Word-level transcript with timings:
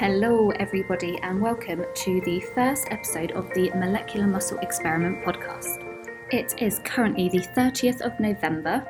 Hello, 0.00 0.48
everybody, 0.52 1.18
and 1.18 1.42
welcome 1.42 1.84
to 1.94 2.22
the 2.22 2.40
first 2.54 2.88
episode 2.90 3.32
of 3.32 3.52
the 3.52 3.68
Molecular 3.72 4.26
Muscle 4.26 4.56
Experiment 4.60 5.22
podcast. 5.22 5.84
It 6.30 6.54
is 6.56 6.80
currently 6.84 7.28
the 7.28 7.40
30th 7.40 8.00
of 8.00 8.18
November, 8.18 8.82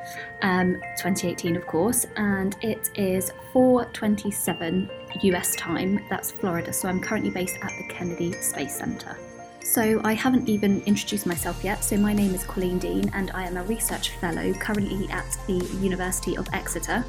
um, 0.42 0.74
2018, 0.96 1.56
of 1.56 1.66
course, 1.66 2.06
and 2.14 2.56
it 2.62 2.90
is 2.94 3.32
4:27 3.52 4.88
US 5.22 5.56
time. 5.56 5.98
That's 6.08 6.30
Florida. 6.30 6.72
So 6.72 6.88
I'm 6.88 7.00
currently 7.00 7.30
based 7.30 7.56
at 7.60 7.72
the 7.76 7.92
Kennedy 7.92 8.30
Space 8.34 8.76
Center. 8.76 9.16
So 9.62 10.00
I 10.04 10.14
haven't 10.14 10.48
even 10.48 10.82
introduced 10.82 11.26
myself 11.26 11.62
yet. 11.62 11.84
So 11.84 11.96
my 11.96 12.12
name 12.12 12.34
is 12.34 12.44
Colleen 12.44 12.78
Deane, 12.78 13.10
and 13.14 13.30
I 13.32 13.46
am 13.46 13.56
a 13.56 13.62
research 13.64 14.10
fellow 14.16 14.52
currently 14.54 15.08
at 15.10 15.36
the 15.46 15.64
University 15.80 16.36
of 16.36 16.48
Exeter, 16.52 17.04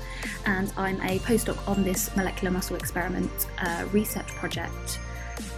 and 0.45 0.71
I'm 0.77 1.01
a 1.01 1.19
postdoc 1.19 1.67
on 1.67 1.83
this 1.83 2.15
molecular 2.15 2.51
muscle 2.51 2.75
experiment 2.75 3.47
uh, 3.59 3.85
research 3.91 4.27
project. 4.27 4.99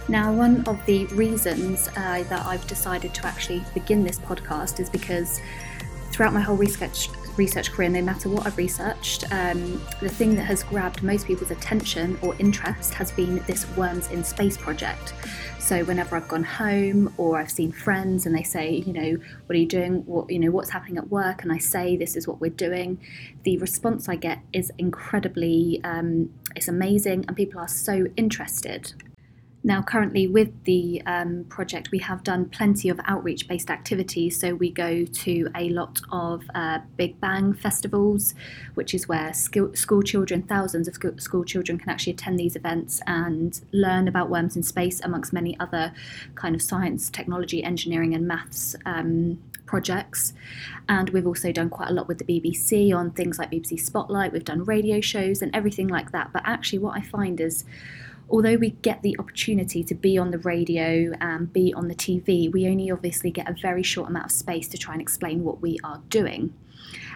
Now, 0.08 0.32
one 0.32 0.64
of 0.66 0.84
the 0.86 1.06
reasons 1.06 1.88
uh, 1.88 2.24
that 2.28 2.46
I've 2.46 2.66
decided 2.66 3.12
to 3.14 3.26
actually 3.26 3.64
begin 3.74 4.04
this 4.04 4.18
podcast 4.18 4.80
is 4.80 4.88
because 4.88 5.40
throughout 6.10 6.32
my 6.32 6.40
whole 6.40 6.56
research 6.56 7.08
research 7.36 7.72
career, 7.72 7.88
no 7.88 8.02
matter 8.02 8.28
what 8.28 8.46
I've 8.46 8.56
researched, 8.56 9.24
um, 9.32 9.80
the 10.00 10.08
thing 10.08 10.34
that 10.36 10.44
has 10.44 10.62
grabbed 10.62 11.02
most 11.02 11.26
people's 11.26 11.50
attention 11.50 12.18
or 12.22 12.34
interest 12.38 12.94
has 12.94 13.10
been 13.12 13.42
this 13.46 13.66
Worms 13.76 14.10
in 14.10 14.24
Space 14.24 14.56
project. 14.56 15.14
So 15.58 15.82
whenever 15.84 16.14
I've 16.14 16.28
gone 16.28 16.44
home 16.44 17.14
or 17.16 17.38
I've 17.38 17.50
seen 17.50 17.72
friends 17.72 18.26
and 18.26 18.36
they 18.36 18.42
say, 18.42 18.82
you 18.86 18.92
know, 18.92 19.16
what 19.46 19.56
are 19.56 19.58
you 19.58 19.66
doing? 19.66 20.04
What 20.04 20.30
you 20.30 20.38
know, 20.38 20.50
what's 20.50 20.68
happening 20.68 20.98
at 20.98 21.08
work? 21.08 21.42
And 21.42 21.50
I 21.50 21.58
say, 21.58 21.96
this 21.96 22.16
is 22.16 22.28
what 22.28 22.38
we're 22.38 22.50
doing. 22.50 23.00
The 23.44 23.56
response 23.58 24.06
I 24.08 24.16
get 24.16 24.40
is 24.52 24.70
incredibly, 24.76 25.80
um, 25.82 26.34
it's 26.54 26.68
amazing, 26.68 27.24
and 27.26 27.36
people 27.36 27.60
are 27.60 27.68
so 27.68 28.06
interested. 28.16 28.92
Now, 29.66 29.80
currently 29.80 30.26
with 30.26 30.64
the 30.64 31.00
um, 31.06 31.46
project, 31.48 31.90
we 31.90 31.98
have 32.00 32.22
done 32.22 32.50
plenty 32.50 32.90
of 32.90 33.00
outreach 33.06 33.48
based 33.48 33.70
activities. 33.70 34.38
So, 34.38 34.54
we 34.54 34.70
go 34.70 35.06
to 35.06 35.48
a 35.56 35.70
lot 35.70 36.02
of 36.12 36.42
uh, 36.54 36.80
Big 36.98 37.18
Bang 37.18 37.54
festivals, 37.54 38.34
which 38.74 38.92
is 38.92 39.08
where 39.08 39.32
school, 39.32 39.74
school 39.74 40.02
children, 40.02 40.42
thousands 40.42 40.86
of 40.86 40.96
school 41.18 41.44
children, 41.44 41.78
can 41.78 41.88
actually 41.88 42.12
attend 42.12 42.38
these 42.38 42.56
events 42.56 43.00
and 43.06 43.58
learn 43.72 44.06
about 44.06 44.28
worms 44.28 44.54
in 44.54 44.62
space, 44.62 45.00
amongst 45.00 45.32
many 45.32 45.58
other 45.58 45.94
kind 46.34 46.54
of 46.54 46.60
science, 46.60 47.08
technology, 47.08 47.64
engineering, 47.64 48.14
and 48.14 48.28
maths 48.28 48.76
um, 48.84 49.38
projects. 49.64 50.34
And 50.90 51.08
we've 51.08 51.26
also 51.26 51.52
done 51.52 51.70
quite 51.70 51.88
a 51.88 51.94
lot 51.94 52.06
with 52.06 52.18
the 52.18 52.24
BBC 52.24 52.94
on 52.94 53.12
things 53.12 53.38
like 53.38 53.50
BBC 53.50 53.80
Spotlight, 53.80 54.34
we've 54.34 54.44
done 54.44 54.64
radio 54.64 55.00
shows 55.00 55.40
and 55.40 55.56
everything 55.56 55.88
like 55.88 56.12
that. 56.12 56.34
But 56.34 56.42
actually, 56.44 56.80
what 56.80 56.98
I 56.98 57.00
find 57.00 57.40
is 57.40 57.64
although 58.28 58.56
we 58.56 58.70
get 58.70 59.02
the 59.02 59.16
opportunity 59.18 59.84
to 59.84 59.94
be 59.94 60.18
on 60.18 60.30
the 60.30 60.38
radio 60.38 61.12
and 61.20 61.52
be 61.52 61.72
on 61.74 61.88
the 61.88 61.94
TV, 61.94 62.50
we 62.50 62.66
only 62.66 62.90
obviously 62.90 63.30
get 63.30 63.48
a 63.48 63.52
very 63.52 63.82
short 63.82 64.08
amount 64.08 64.26
of 64.26 64.32
space 64.32 64.68
to 64.68 64.78
try 64.78 64.94
and 64.94 65.02
explain 65.02 65.44
what 65.44 65.60
we 65.60 65.78
are 65.84 66.02
doing. 66.08 66.54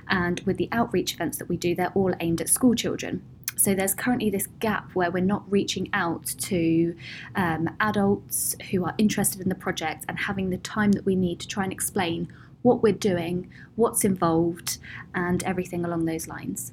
And 0.09 0.41
with 0.41 0.57
the 0.57 0.69
outreach 0.73 1.15
events 1.15 1.39
that 1.39 1.49
we 1.49 1.57
do, 1.57 1.75
they're 1.75 1.93
all 1.95 2.15
aimed 2.21 2.41
at 2.41 2.49
school 2.49 2.75
children. 2.75 3.23
So 3.57 3.75
there's 3.75 3.95
currently 3.95 4.31
this 4.31 4.47
gap 4.61 4.95
where 4.95 5.11
we're 5.11 5.25
not 5.25 5.51
reaching 5.51 5.91
out 5.93 6.27
to 6.27 6.95
um, 7.35 7.69
adults 7.81 8.55
who 8.71 8.85
are 8.85 8.95
interested 8.99 9.41
in 9.41 9.49
the 9.49 9.57
project 9.57 10.05
and 10.09 10.17
having 10.17 10.51
the 10.51 10.59
time 10.59 10.93
that 10.93 11.05
we 11.05 11.17
need 11.17 11.41
to 11.41 11.49
try 11.49 11.65
and 11.65 11.73
explain 11.73 12.33
what 12.63 12.83
we're 12.83 12.93
doing, 12.93 13.51
what's 13.75 14.05
involved, 14.05 14.79
and 15.15 15.43
everything 15.43 15.85
along 15.85 16.05
those 16.05 16.29
lines. 16.29 16.73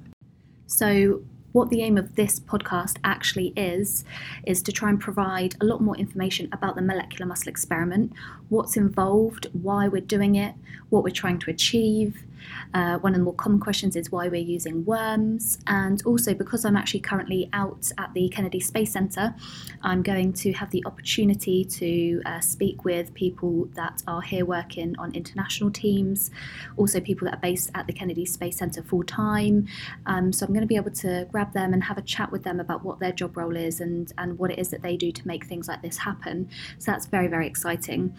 So 0.67 1.23
what 1.56 1.70
the 1.70 1.81
aim 1.81 1.98
of 1.98 2.16
this 2.16 2.38
podcast 2.38 2.98
actually 3.06 3.53
is, 3.56 4.03
is 4.45 4.61
to 4.61 4.73
try 4.73 4.89
and 4.89 5.00
provide 5.00 5.56
a 5.62 5.66
lot 5.66 5.80
more 5.80 5.96
information 5.96 6.50
about 6.52 6.75
the 6.75 6.81
molecular 6.81 7.25
muscle 7.25 7.47
experiment, 7.47 8.12
what's 8.50 8.75
involved, 8.75 9.47
why 9.53 9.88
we're 9.88 10.02
doing 10.02 10.35
it, 10.35 10.53
what 10.90 11.02
we're 11.02 11.09
trying 11.09 11.40
to 11.40 11.50
achieve, 11.50 12.25
uh, 12.73 12.97
one 13.00 13.13
of 13.13 13.19
the 13.19 13.23
more 13.23 13.33
common 13.33 13.59
questions 13.59 13.95
is 13.95 14.11
why 14.11 14.28
we're 14.28 14.41
using 14.41 14.85
worms, 14.85 15.57
and 15.67 16.01
also 16.06 16.33
because 16.33 16.66
I'm 16.66 16.75
actually 16.75 17.01
currently 17.01 17.50
out 17.53 17.91
at 17.97 18.13
the 18.13 18.29
Kennedy 18.29 18.59
Space 18.59 18.91
Center, 18.91 19.33
I'm 19.81 20.01
going 20.01 20.33
to 20.33 20.53
have 20.53 20.72
the 20.72 20.83
opportunity 20.85 21.66
to 21.66 22.22
uh, 22.25 22.39
speak 22.39 22.83
with 22.83 23.13
people 23.13 23.69
that 23.75 24.01
are 24.07 24.22
here 24.22 24.45
working 24.45 24.95
on 24.97 25.13
international 25.13 25.72
teams, 25.72 26.31
also 26.78 27.00
people 27.00 27.25
that 27.25 27.35
are 27.35 27.41
based 27.41 27.72
at 27.75 27.88
the 27.88 27.94
Kennedy 27.94 28.25
Space 28.25 28.57
Center 28.57 28.83
full 28.83 29.03
time. 29.03 29.67
Um, 30.06 30.33
so 30.33 30.45
I'm 30.45 30.53
going 30.53 30.62
to 30.62 30.67
be 30.67 30.75
able 30.75 30.91
to 30.91 31.27
grab 31.31 31.53
them 31.53 31.73
and 31.73 31.83
have 31.83 31.97
a 31.97 32.01
chat 32.01 32.31
with 32.31 32.44
them 32.44 32.59
about 32.59 32.83
what 32.83 33.00
their 33.00 33.12
job 33.12 33.38
role 33.38 33.56
is 33.56 33.79
and, 33.81 34.12
and 34.17 34.38
what 34.38 34.51
it 34.51 34.59
is 34.59 34.69
that 34.69 34.81
they 34.81 34.97
do 34.97 35.12
to 35.12 35.27
make 35.27 35.45
things 35.45 35.67
like 35.67 35.81
this 35.81 35.97
happen. 35.97 36.50
So 36.79 36.91
that's 36.91 37.06
very, 37.06 37.27
very 37.27 37.47
exciting. 37.47 38.16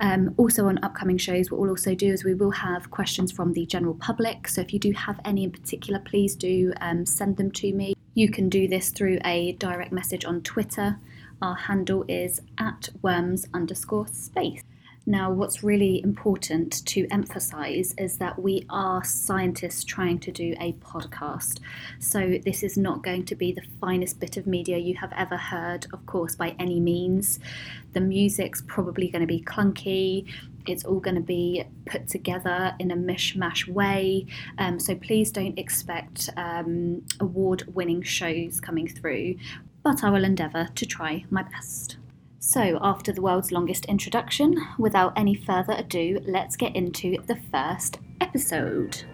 Um, 0.00 0.34
also, 0.36 0.66
on 0.66 0.78
upcoming 0.82 1.18
shows, 1.18 1.50
what 1.50 1.60
we'll 1.60 1.70
also 1.70 1.94
do 1.94 2.12
is 2.12 2.24
we 2.24 2.34
will 2.34 2.50
have 2.50 2.90
questions 2.90 3.32
from 3.32 3.52
the 3.52 3.66
general 3.70 3.94
public. 3.94 4.48
So 4.48 4.60
if 4.60 4.74
you 4.74 4.78
do 4.78 4.92
have 4.92 5.20
any 5.24 5.44
in 5.44 5.50
particular, 5.50 6.00
please 6.00 6.34
do 6.34 6.74
um, 6.80 7.06
send 7.06 7.36
them 7.36 7.50
to 7.52 7.72
me. 7.72 7.94
You 8.14 8.28
can 8.30 8.48
do 8.48 8.68
this 8.68 8.90
through 8.90 9.18
a 9.24 9.52
direct 9.52 9.92
message 9.92 10.24
on 10.24 10.42
Twitter. 10.42 10.98
Our 11.40 11.54
handle 11.54 12.04
is 12.08 12.42
at 12.58 12.90
worms 13.00 13.46
underscore 13.54 14.08
space. 14.08 14.62
Now, 15.06 15.32
what's 15.32 15.64
really 15.64 16.02
important 16.02 16.84
to 16.86 17.06
emphasize 17.10 17.94
is 17.96 18.18
that 18.18 18.40
we 18.40 18.66
are 18.68 19.02
scientists 19.02 19.82
trying 19.82 20.18
to 20.20 20.30
do 20.30 20.54
a 20.60 20.74
podcast. 20.74 21.60
So, 21.98 22.38
this 22.44 22.62
is 22.62 22.76
not 22.76 23.02
going 23.02 23.24
to 23.24 23.34
be 23.34 23.50
the 23.50 23.66
finest 23.80 24.20
bit 24.20 24.36
of 24.36 24.46
media 24.46 24.76
you 24.76 24.94
have 24.96 25.12
ever 25.16 25.38
heard, 25.38 25.86
of 25.94 26.04
course, 26.04 26.36
by 26.36 26.54
any 26.58 26.80
means. 26.80 27.40
The 27.94 28.00
music's 28.00 28.62
probably 28.66 29.08
going 29.08 29.22
to 29.22 29.26
be 29.26 29.40
clunky, 29.40 30.26
it's 30.66 30.84
all 30.84 31.00
going 31.00 31.16
to 31.16 31.20
be 31.20 31.64
put 31.86 32.08
together 32.08 32.74
in 32.78 32.90
a 32.90 32.96
mishmash 32.96 33.68
way. 33.68 34.26
Um, 34.58 34.78
so, 34.78 34.94
please 34.94 35.30
don't 35.30 35.58
expect 35.58 36.30
um, 36.36 37.02
award 37.20 37.64
winning 37.74 38.02
shows 38.02 38.60
coming 38.60 38.88
through, 38.88 39.36
but 39.82 40.04
I 40.04 40.10
will 40.10 40.24
endeavour 40.24 40.68
to 40.74 40.86
try 40.86 41.24
my 41.30 41.42
best. 41.42 41.96
So, 42.38 42.78
after 42.80 43.12
the 43.12 43.22
world's 43.22 43.52
longest 43.52 43.84
introduction, 43.84 44.56
without 44.78 45.12
any 45.16 45.34
further 45.34 45.74
ado, 45.74 46.20
let's 46.26 46.56
get 46.56 46.74
into 46.74 47.18
the 47.26 47.38
first 47.52 47.98
episode. 48.20 49.04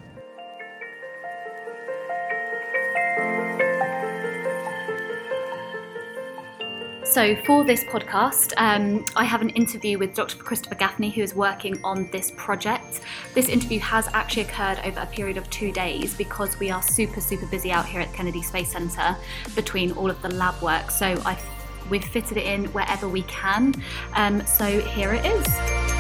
So, 7.17 7.35
for 7.35 7.65
this 7.65 7.83
podcast, 7.83 8.53
um, 8.59 9.03
I 9.17 9.25
have 9.25 9.41
an 9.41 9.49
interview 9.49 9.97
with 9.97 10.15
Dr. 10.15 10.37
Christopher 10.37 10.75
Gaffney, 10.75 11.09
who 11.09 11.23
is 11.23 11.35
working 11.35 11.81
on 11.83 12.11
this 12.13 12.31
project. 12.33 13.01
This 13.33 13.49
interview 13.49 13.81
has 13.81 14.07
actually 14.09 14.43
occurred 14.43 14.81
over 14.85 15.01
a 15.01 15.07
period 15.07 15.39
of 15.39 15.49
two 15.49 15.73
days 15.73 16.13
because 16.13 16.61
we 16.61 16.71
are 16.71 16.83
super, 16.83 17.23
super 17.23 17.47
busy 17.47 17.73
out 17.73 17.87
here 17.87 18.03
at 18.03 18.13
Kennedy 18.13 18.43
Space 18.43 18.71
Centre 18.71 19.17
between 19.55 19.93
all 19.93 20.11
of 20.11 20.21
the 20.21 20.29
lab 20.29 20.61
work. 20.61 20.91
So, 20.91 21.19
I've 21.25 21.43
We've 21.89 22.05
fitted 22.05 22.37
it 22.37 22.47
in 22.47 22.67
wherever 22.73 23.09
we 23.09 23.23
can. 23.23 23.73
Um, 24.15 24.45
so 24.45 24.81
here 24.81 25.15
it 25.15 25.25
is. 25.25 25.96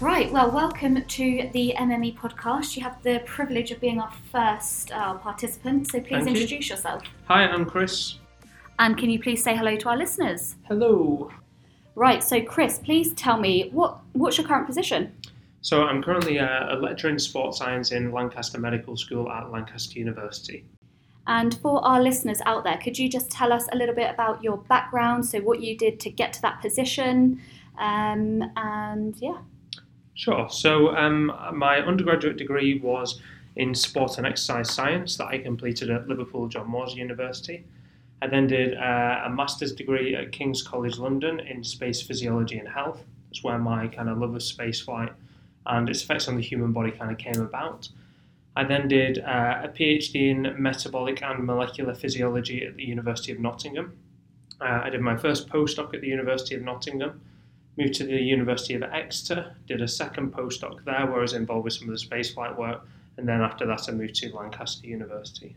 Right, 0.00 0.30
well, 0.30 0.50
welcome 0.50 1.02
to 1.02 1.48
the 1.54 1.72
MME 1.78 2.18
podcast. 2.18 2.76
You 2.76 2.82
have 2.82 3.02
the 3.02 3.22
privilege 3.24 3.70
of 3.70 3.80
being 3.80 3.98
our 3.98 4.12
first 4.30 4.92
uh, 4.92 5.14
participant, 5.14 5.86
so 5.90 6.00
please 6.00 6.24
Thank 6.24 6.36
you. 6.36 6.42
introduce 6.42 6.68
yourself. 6.68 7.02
Hi, 7.28 7.46
I'm 7.46 7.64
Chris. 7.64 8.18
And 8.78 8.98
can 8.98 9.08
you 9.08 9.18
please 9.18 9.42
say 9.42 9.56
hello 9.56 9.74
to 9.76 9.88
our 9.88 9.96
listeners? 9.96 10.56
Hello. 10.68 11.30
Right, 11.94 12.22
so 12.22 12.42
Chris, 12.42 12.78
please 12.78 13.14
tell 13.14 13.38
me 13.38 13.70
what 13.72 13.98
what's 14.12 14.36
your 14.36 14.46
current 14.46 14.66
position? 14.66 15.14
So, 15.62 15.84
I'm 15.84 16.02
currently 16.02 16.36
a, 16.36 16.68
a 16.72 16.76
lecturer 16.76 17.10
in 17.10 17.18
sports 17.18 17.56
science 17.56 17.90
in 17.90 18.12
Lancaster 18.12 18.60
Medical 18.60 18.98
School 18.98 19.30
at 19.32 19.50
Lancaster 19.50 19.98
University. 19.98 20.66
And 21.26 21.54
for 21.54 21.82
our 21.82 22.02
listeners 22.02 22.42
out 22.44 22.64
there, 22.64 22.76
could 22.76 22.98
you 22.98 23.08
just 23.08 23.30
tell 23.30 23.50
us 23.50 23.66
a 23.72 23.76
little 23.76 23.94
bit 23.94 24.10
about 24.10 24.44
your 24.44 24.58
background? 24.58 25.24
So, 25.24 25.40
what 25.40 25.62
you 25.62 25.74
did 25.74 25.98
to 26.00 26.10
get 26.10 26.34
to 26.34 26.42
that 26.42 26.60
position, 26.60 27.40
um, 27.78 28.42
and 28.56 29.16
yeah. 29.22 29.38
Sure. 30.16 30.48
So, 30.48 30.96
um, 30.96 31.30
my 31.52 31.78
undergraduate 31.78 32.38
degree 32.38 32.78
was 32.78 33.20
in 33.54 33.74
sport 33.74 34.16
and 34.16 34.26
exercise 34.26 34.72
science 34.72 35.16
that 35.18 35.26
I 35.26 35.38
completed 35.38 35.90
at 35.90 36.08
Liverpool 36.08 36.48
John 36.48 36.68
Moores 36.68 36.94
University. 36.94 37.64
I 38.22 38.26
then 38.26 38.46
did 38.46 38.78
uh, 38.78 39.22
a 39.26 39.30
master's 39.30 39.74
degree 39.74 40.14
at 40.14 40.32
King's 40.32 40.62
College 40.62 40.96
London 40.96 41.38
in 41.40 41.62
space 41.62 42.00
physiology 42.00 42.58
and 42.58 42.66
health. 42.66 43.04
That's 43.28 43.44
where 43.44 43.58
my 43.58 43.88
kind 43.88 44.08
of 44.08 44.16
love 44.16 44.34
of 44.34 44.40
spaceflight 44.40 45.12
and 45.66 45.88
its 45.88 46.02
effects 46.02 46.28
on 46.28 46.36
the 46.36 46.42
human 46.42 46.72
body 46.72 46.92
kind 46.92 47.10
of 47.10 47.18
came 47.18 47.42
about. 47.42 47.90
I 48.56 48.64
then 48.64 48.88
did 48.88 49.18
uh, 49.18 49.60
a 49.64 49.68
PhD 49.68 50.30
in 50.30 50.54
metabolic 50.56 51.22
and 51.22 51.44
molecular 51.44 51.94
physiology 51.94 52.64
at 52.64 52.76
the 52.76 52.84
University 52.84 53.32
of 53.32 53.38
Nottingham. 53.38 53.98
Uh, 54.62 54.80
I 54.84 54.88
did 54.88 55.02
my 55.02 55.16
first 55.18 55.50
postdoc 55.50 55.92
at 55.92 56.00
the 56.00 56.08
University 56.08 56.54
of 56.54 56.62
Nottingham, 56.62 57.20
moved 57.76 57.94
to 57.94 58.04
the 58.04 58.16
University 58.16 58.74
of 58.74 58.82
Exeter, 58.82 59.54
did 59.66 59.82
a 59.82 59.88
second 59.88 60.32
postdoc 60.32 60.84
there 60.84 61.06
where 61.06 61.18
I 61.18 61.22
was 61.22 61.34
involved 61.34 61.64
with 61.64 61.74
some 61.74 61.88
of 61.88 61.98
the 61.98 62.04
spaceflight 62.04 62.56
work, 62.56 62.86
and 63.16 63.28
then 63.28 63.40
after 63.40 63.66
that, 63.66 63.88
I 63.88 63.92
moved 63.92 64.14
to 64.16 64.34
Lancaster 64.34 64.86
University. 64.86 65.56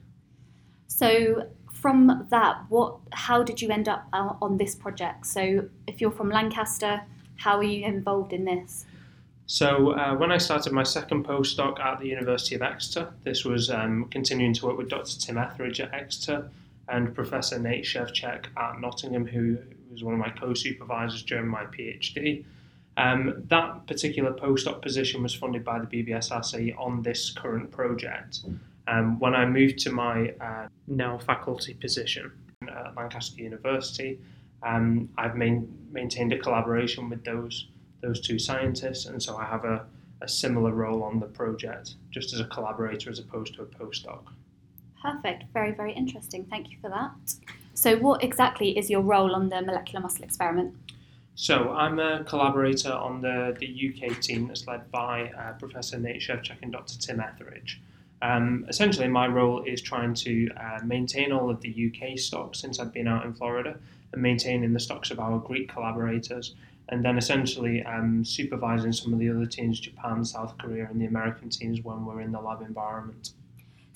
So 0.87 1.49
from 1.71 2.27
that, 2.29 2.65
what? 2.69 2.97
How 3.11 3.43
did 3.43 3.61
you 3.61 3.69
end 3.69 3.87
up 3.87 4.07
uh, 4.11 4.33
on 4.41 4.57
this 4.57 4.75
project? 4.75 5.25
So 5.25 5.69
if 5.87 6.01
you're 6.01 6.11
from 6.11 6.29
Lancaster, 6.29 7.01
how 7.37 7.57
are 7.57 7.63
you 7.63 7.85
involved 7.85 8.33
in 8.33 8.45
this? 8.45 8.85
So 9.45 9.93
uh, 9.93 10.15
when 10.15 10.31
I 10.31 10.37
started 10.37 10.73
my 10.73 10.83
second 10.83 11.25
postdoc 11.25 11.79
at 11.79 11.99
the 11.99 12.07
University 12.07 12.55
of 12.55 12.61
Exeter, 12.61 13.13
this 13.23 13.45
was 13.45 13.69
um, 13.71 14.05
continuing 14.11 14.53
to 14.53 14.67
work 14.67 14.77
with 14.77 14.89
Dr. 14.89 15.19
Tim 15.19 15.37
Etheridge 15.37 15.79
at 15.79 15.93
Exeter 15.93 16.51
and 16.87 17.15
Professor 17.15 17.57
Nate 17.57 17.85
Szewczyk 17.85 18.45
at 18.57 18.79
Nottingham, 18.79 19.25
who 19.25 19.57
was 19.91 20.03
one 20.03 20.13
of 20.13 20.19
my 20.19 20.29
co-supervisors 20.29 21.23
during 21.23 21.47
my 21.47 21.65
PhD. 21.65 22.45
Um, 22.97 23.43
that 23.47 23.87
particular 23.87 24.33
postdoc 24.33 24.81
position 24.81 25.23
was 25.23 25.33
funded 25.33 25.63
by 25.63 25.79
the 25.79 25.85
BBSRC 25.85 26.77
on 26.77 27.01
this 27.01 27.31
current 27.31 27.71
project. 27.71 28.41
Um, 28.87 29.19
when 29.19 29.35
I 29.35 29.45
moved 29.45 29.79
to 29.79 29.91
my 29.91 30.33
uh, 30.41 30.67
now 30.87 31.17
faculty 31.17 31.75
position 31.75 32.31
at 32.67 32.95
Lancaster 32.95 33.41
University, 33.41 34.19
um, 34.63 35.09
I've 35.17 35.35
main, 35.35 35.73
maintained 35.91 36.33
a 36.33 36.39
collaboration 36.39 37.09
with 37.09 37.23
those 37.23 37.67
those 38.01 38.21
two 38.21 38.39
scientists, 38.39 39.07
and 39.07 39.21
so 39.21 39.35
I 39.35 39.43
have 39.43 39.65
a, 39.65 39.85
a 40.21 40.27
similar 40.27 40.71
role 40.71 41.03
on 41.03 41.19
the 41.19 41.25
project, 41.25 41.95
just 42.11 42.33
as 42.33 42.39
a 42.39 42.45
collaborator 42.45 43.09
as 43.09 43.19
opposed 43.19 43.55
to 43.55 43.63
a 43.63 43.65
postdoc. 43.65 44.21
Perfect. 45.01 45.43
Very, 45.53 45.73
very 45.73 45.93
interesting. 45.93 46.45
Thank 46.49 46.71
you 46.71 46.77
for 46.81 46.89
that. 46.89 47.11
So, 47.79 47.95
what 47.95 48.21
exactly 48.25 48.77
is 48.77 48.89
your 48.89 48.99
role 48.99 49.33
on 49.33 49.47
the 49.47 49.61
molecular 49.61 50.01
muscle 50.01 50.25
experiment? 50.25 50.75
So, 51.35 51.69
I'm 51.69 51.97
a 51.97 52.25
collaborator 52.25 52.91
on 52.91 53.21
the, 53.21 53.55
the 53.57 53.67
UK 53.67 54.19
team 54.19 54.49
that's 54.49 54.67
led 54.67 54.91
by 54.91 55.29
uh, 55.29 55.53
Professor 55.53 55.97
Nate 55.97 56.21
Szewczyk 56.21 56.57
and 56.61 56.73
Dr. 56.73 56.99
Tim 56.99 57.21
Etheridge. 57.21 57.79
Um, 58.21 58.65
essentially, 58.67 59.07
my 59.07 59.27
role 59.27 59.63
is 59.63 59.81
trying 59.81 60.13
to 60.15 60.49
uh, 60.57 60.79
maintain 60.83 61.31
all 61.31 61.49
of 61.49 61.61
the 61.61 61.71
UK 61.89 62.19
stocks 62.19 62.59
since 62.59 62.81
I've 62.81 62.91
been 62.91 63.07
out 63.07 63.23
in 63.23 63.33
Florida 63.33 63.77
and 64.11 64.21
maintaining 64.21 64.73
the 64.73 64.81
stocks 64.81 65.09
of 65.09 65.21
our 65.21 65.39
Greek 65.39 65.69
collaborators, 65.69 66.55
and 66.89 67.05
then 67.05 67.17
essentially 67.17 67.81
um, 67.85 68.25
supervising 68.25 68.91
some 68.91 69.13
of 69.13 69.19
the 69.19 69.29
other 69.29 69.45
teams, 69.45 69.79
Japan, 69.79 70.25
South 70.25 70.57
Korea, 70.57 70.89
and 70.91 70.99
the 70.99 71.05
American 71.05 71.47
teams 71.47 71.79
when 71.81 72.05
we're 72.05 72.19
in 72.19 72.33
the 72.33 72.41
lab 72.41 72.61
environment. 72.61 73.29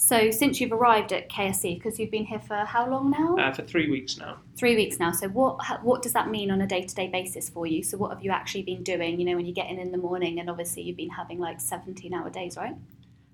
So, 0.05 0.31
since 0.31 0.59
you've 0.59 0.73
arrived 0.73 1.13
at 1.13 1.29
KSC, 1.29 1.75
because 1.75 1.97
you've 1.97 2.11
been 2.11 2.25
here 2.25 2.41
for 2.41 2.57
how 2.65 2.89
long 2.89 3.09
now? 3.09 3.37
Uh, 3.37 3.53
for 3.53 3.61
three 3.61 3.89
weeks 3.89 4.17
now. 4.17 4.35
Three 4.57 4.75
weeks 4.75 4.99
now. 4.99 5.13
So, 5.13 5.29
what 5.29 5.81
what 5.81 6.01
does 6.01 6.11
that 6.11 6.29
mean 6.29 6.51
on 6.51 6.59
a 6.59 6.67
day 6.67 6.81
to 6.81 6.93
day 6.93 7.07
basis 7.07 7.47
for 7.47 7.65
you? 7.65 7.83
So, 7.83 7.97
what 7.97 8.11
have 8.11 8.21
you 8.21 8.29
actually 8.29 8.63
been 8.63 8.83
doing? 8.83 9.17
You 9.17 9.25
know, 9.25 9.37
when 9.37 9.45
you 9.45 9.53
get 9.53 9.69
in 9.69 9.79
in 9.79 9.93
the 9.93 9.97
morning, 9.97 10.41
and 10.41 10.49
obviously 10.49 10.83
you've 10.83 10.97
been 10.97 11.11
having 11.11 11.39
like 11.39 11.61
seventeen 11.61 12.13
hour 12.13 12.29
days, 12.29 12.57
right? 12.57 12.75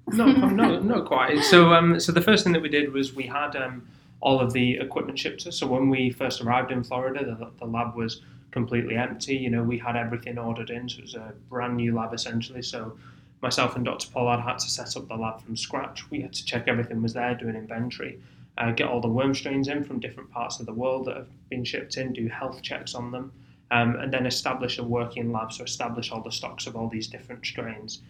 no, 0.09 0.25
no, 0.31 0.79
not 0.79 1.05
quite. 1.07 1.43
So, 1.43 1.73
um, 1.73 1.99
so 1.99 2.11
the 2.11 2.21
first 2.21 2.43
thing 2.43 2.53
that 2.53 2.61
we 2.61 2.69
did 2.69 2.93
was 2.93 3.15
we 3.15 3.25
had 3.25 3.55
um, 3.55 3.87
all 4.21 4.39
of 4.39 4.53
the 4.53 4.77
equipment 4.77 5.17
shipped. 5.17 5.39
to 5.41 5.49
Us. 5.49 5.57
So 5.57 5.65
when 5.65 5.89
we 5.89 6.11
first 6.11 6.39
arrived 6.39 6.71
in 6.71 6.83
Florida, 6.83 7.25
the, 7.25 7.49
the 7.57 7.65
lab 7.65 7.95
was 7.95 8.21
completely 8.51 8.95
empty. 8.95 9.35
You 9.35 9.49
know, 9.49 9.63
we 9.63 9.79
had 9.79 9.95
everything 9.95 10.37
ordered 10.37 10.69
in, 10.69 10.87
so 10.87 10.99
it 10.99 11.01
was 11.01 11.15
a 11.15 11.33
brand 11.49 11.77
new 11.77 11.95
lab 11.95 12.13
essentially. 12.13 12.61
So 12.61 12.95
myself 13.41 13.75
and 13.75 13.85
Dr. 13.85 14.09
Pollard 14.11 14.41
had 14.41 14.59
to 14.59 14.69
set 14.69 14.95
up 14.97 15.07
the 15.07 15.15
lab 15.15 15.41
from 15.41 15.55
scratch. 15.55 16.09
We 16.09 16.21
had 16.21 16.33
to 16.33 16.45
check 16.45 16.67
everything 16.67 17.01
was 17.01 17.13
there, 17.13 17.35
do 17.35 17.47
an 17.47 17.55
inventory, 17.55 18.19
uh, 18.57 18.71
get 18.71 18.87
all 18.87 19.01
the 19.01 19.07
worm 19.07 19.33
strains 19.33 19.67
in 19.67 19.83
from 19.83 19.99
different 19.99 20.29
parts 20.31 20.59
of 20.59 20.65
the 20.65 20.73
world 20.73 21.05
that 21.05 21.15
have 21.15 21.49
been 21.49 21.63
shipped 21.63 21.97
in, 21.97 22.13
do 22.13 22.27
health 22.27 22.61
checks 22.61 22.93
on 22.93 23.11
them, 23.11 23.31
um, 23.71 23.95
and 23.95 24.11
then 24.11 24.25
establish 24.25 24.77
a 24.77 24.83
working 24.83 25.31
lab. 25.31 25.53
So 25.53 25.63
establish 25.63 26.11
all 26.11 26.21
the 26.21 26.31
stocks 26.31 26.67
of 26.67 26.75
all 26.75 26.89
these 26.89 27.07
different 27.07 27.45
strains. 27.45 28.01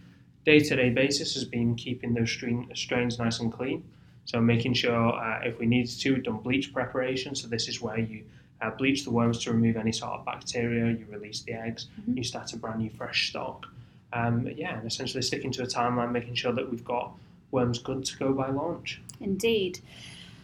Day-to-day 0.44 0.90
basis 0.90 1.34
has 1.34 1.44
been 1.44 1.76
keeping 1.76 2.14
those 2.14 2.30
strain, 2.30 2.70
strains 2.74 3.18
nice 3.18 3.40
and 3.40 3.52
clean. 3.52 3.84
So 4.24 4.40
making 4.40 4.74
sure 4.74 5.14
uh, 5.14 5.40
if 5.44 5.58
we 5.58 5.66
needed 5.66 5.98
to, 6.00 6.14
we've 6.14 6.22
done 6.22 6.38
bleach 6.38 6.72
preparation. 6.72 7.34
So 7.34 7.46
this 7.46 7.68
is 7.68 7.80
where 7.80 7.98
you 7.98 8.24
uh, 8.60 8.70
bleach 8.70 9.04
the 9.04 9.10
worms 9.10 9.38
to 9.44 9.52
remove 9.52 9.76
any 9.76 9.92
sort 9.92 10.12
of 10.12 10.24
bacteria, 10.24 10.92
you 10.92 11.06
release 11.08 11.42
the 11.42 11.52
eggs, 11.52 11.86
mm-hmm. 12.00 12.18
you 12.18 12.24
start 12.24 12.52
a 12.52 12.56
brand 12.56 12.80
new 12.80 12.90
fresh 12.90 13.28
stock. 13.30 13.66
Um, 14.12 14.48
yeah, 14.56 14.78
and 14.78 14.86
essentially 14.86 15.22
sticking 15.22 15.52
to 15.52 15.62
a 15.62 15.66
timeline, 15.66 16.10
making 16.10 16.34
sure 16.34 16.52
that 16.52 16.68
we've 16.70 16.84
got 16.84 17.12
worms 17.50 17.78
good 17.78 18.04
to 18.04 18.16
go 18.18 18.32
by 18.32 18.50
launch. 18.50 19.00
Indeed. 19.20 19.80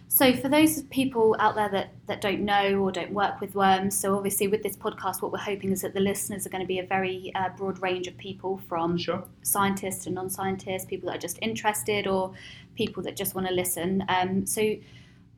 So, 0.09 0.33
for 0.33 0.49
those 0.49 0.83
people 0.85 1.37
out 1.41 1.57
there 1.57 1.69
that, 1.69 1.91
that 2.07 2.21
don't 2.21 2.41
know 2.43 2.79
or 2.79 2.93
don't 2.93 3.13
work 3.13 3.41
with 3.41 3.55
worms, 3.55 3.99
so 3.99 4.17
obviously 4.17 4.47
with 4.47 4.63
this 4.63 4.77
podcast, 4.77 5.21
what 5.21 5.33
we're 5.33 5.39
hoping 5.39 5.73
is 5.73 5.83
that 5.83 5.95
the 5.95 6.01
listeners 6.01 6.47
are 6.47 6.49
going 6.49 6.63
to 6.63 6.67
be 6.67 6.79
a 6.79 6.87
very 6.87 7.33
uh, 7.35 7.49
broad 7.51 7.83
range 7.83 8.07
of 8.07 8.17
people 8.17 8.61
from 8.69 8.97
sure. 8.97 9.25
scientists 9.43 10.07
and 10.07 10.15
non 10.15 10.31
scientists, 10.31 10.85
people 10.85 11.09
that 11.09 11.17
are 11.17 11.21
just 11.21 11.39
interested, 11.43 12.07
or 12.07 12.33
people 12.77 13.03
that 13.03 13.17
just 13.17 13.35
want 13.35 13.49
to 13.49 13.53
listen. 13.53 14.05
Um, 14.09 14.47
so, 14.47 14.77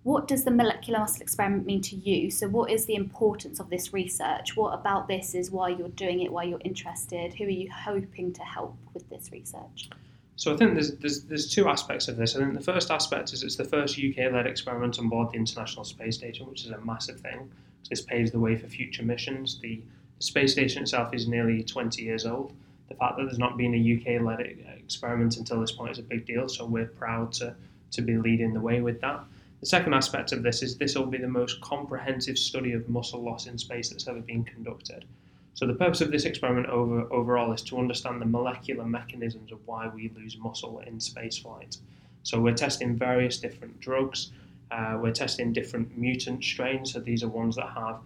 what 0.02 0.28
does 0.28 0.44
the 0.44 0.50
molecular 0.50 1.00
muscle 1.00 1.22
experiment 1.22 1.66
mean 1.66 1.80
to 1.82 1.96
you? 1.96 2.30
So, 2.30 2.48
what 2.48 2.70
is 2.70 2.86
the 2.86 2.94
importance 2.94 3.60
of 3.60 3.68
this 3.70 3.92
research? 3.92 4.56
What 4.56 4.72
about 4.72 5.08
this 5.08 5.34
is 5.34 5.50
why 5.50 5.70
you're 5.70 5.88
doing 5.88 6.20
it, 6.20 6.32
why 6.32 6.44
you're 6.44 6.60
interested? 6.64 7.34
Who 7.34 7.44
are 7.44 7.50
you 7.50 7.70
hoping 7.70 8.32
to 8.34 8.42
help 8.42 8.76
with 8.94 9.08
this 9.10 9.30
research? 9.32 9.90
So 10.36 10.54
I 10.54 10.56
think 10.56 10.74
there's, 10.74 10.92
there's, 10.98 11.24
there's 11.24 11.50
two 11.50 11.68
aspects 11.68 12.06
of 12.06 12.16
this. 12.16 12.36
I 12.36 12.38
think 12.38 12.54
the 12.54 12.60
first 12.60 12.92
aspect 12.92 13.32
is 13.32 13.42
it's 13.42 13.56
the 13.56 13.64
first 13.64 13.98
UK-led 13.98 14.46
experiment 14.46 15.00
on 15.00 15.08
board 15.08 15.32
the 15.32 15.36
International 15.36 15.84
Space 15.84 16.14
Station, 16.14 16.46
which 16.46 16.64
is 16.64 16.70
a 16.70 16.78
massive 16.78 17.18
thing. 17.18 17.50
This 17.90 18.02
paves 18.02 18.30
the 18.30 18.38
way 18.38 18.56
for 18.56 18.68
future 18.68 19.02
missions. 19.02 19.58
The, 19.58 19.82
the 20.16 20.22
space 20.22 20.52
station 20.52 20.84
itself 20.84 21.12
is 21.12 21.26
nearly 21.26 21.64
20 21.64 22.02
years 22.02 22.24
old. 22.24 22.52
The 22.88 22.94
fact 22.94 23.16
that 23.16 23.24
there's 23.24 23.40
not 23.40 23.56
been 23.56 23.74
a 23.74 24.16
UK-led 24.16 24.38
experiment 24.78 25.38
until 25.38 25.60
this 25.60 25.72
point 25.72 25.90
is 25.90 25.98
a 25.98 26.02
big 26.02 26.24
deal. 26.24 26.48
So 26.48 26.64
we're 26.64 26.86
proud 26.86 27.32
to 27.34 27.56
to 27.90 28.02
be 28.02 28.18
leading 28.18 28.52
the 28.52 28.60
way 28.60 28.80
with 28.80 29.00
that. 29.00 29.24
The 29.60 29.66
second 29.66 29.92
aspect 29.94 30.30
of 30.32 30.42
this 30.42 30.62
is 30.62 30.76
this 30.76 30.94
will 30.94 31.06
be 31.06 31.18
the 31.18 31.26
most 31.26 31.60
comprehensive 31.60 32.38
study 32.38 32.72
of 32.72 32.88
muscle 32.88 33.22
loss 33.22 33.46
in 33.46 33.58
space 33.58 33.88
that's 33.88 34.06
ever 34.06 34.20
been 34.20 34.44
conducted. 34.44 35.04
So 35.54 35.66
the 35.66 35.74
purpose 35.74 36.00
of 36.00 36.12
this 36.12 36.24
experiment 36.24 36.68
over, 36.68 37.12
overall 37.12 37.52
is 37.52 37.62
to 37.62 37.78
understand 37.78 38.20
the 38.22 38.26
molecular 38.26 38.84
mechanisms 38.84 39.50
of 39.50 39.58
why 39.66 39.88
we 39.88 40.12
lose 40.14 40.38
muscle 40.38 40.78
in 40.86 40.98
spaceflight. 40.98 41.78
So 42.22 42.40
we're 42.40 42.54
testing 42.54 42.94
various 42.96 43.38
different 43.38 43.80
drugs. 43.80 44.30
Uh, 44.70 44.98
we're 45.02 45.12
testing 45.12 45.52
different 45.52 45.98
mutant 45.98 46.44
strains. 46.44 46.92
So 46.92 47.00
these 47.00 47.24
are 47.24 47.28
ones 47.28 47.56
that 47.56 47.70
have, 47.70 47.98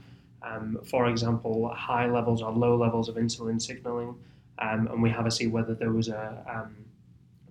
um, 0.43 0.79
for 0.85 1.09
example, 1.09 1.69
high 1.69 2.07
levels 2.07 2.41
or 2.41 2.51
low 2.53 2.77
levels 2.77 3.11
of 3.11 3.17
insulin 3.17 3.61
signaling, 3.61 4.15
um, 4.59 4.87
and 4.87 5.03
we 5.03 5.11
have 5.11 5.27
to 5.27 5.31
see 5.31 5.49
whether 5.49 5.75
those 5.75 6.09
are 6.09 6.39
um, 6.49 6.75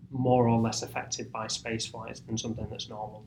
more 0.09 0.47
or 0.47 0.59
less 0.59 0.81
affected 0.81 1.31
by 1.31 1.45
spaceflight 1.45 2.25
than 2.25 2.37
something 2.37 2.67
that's 2.71 2.89
normal. 2.89 3.23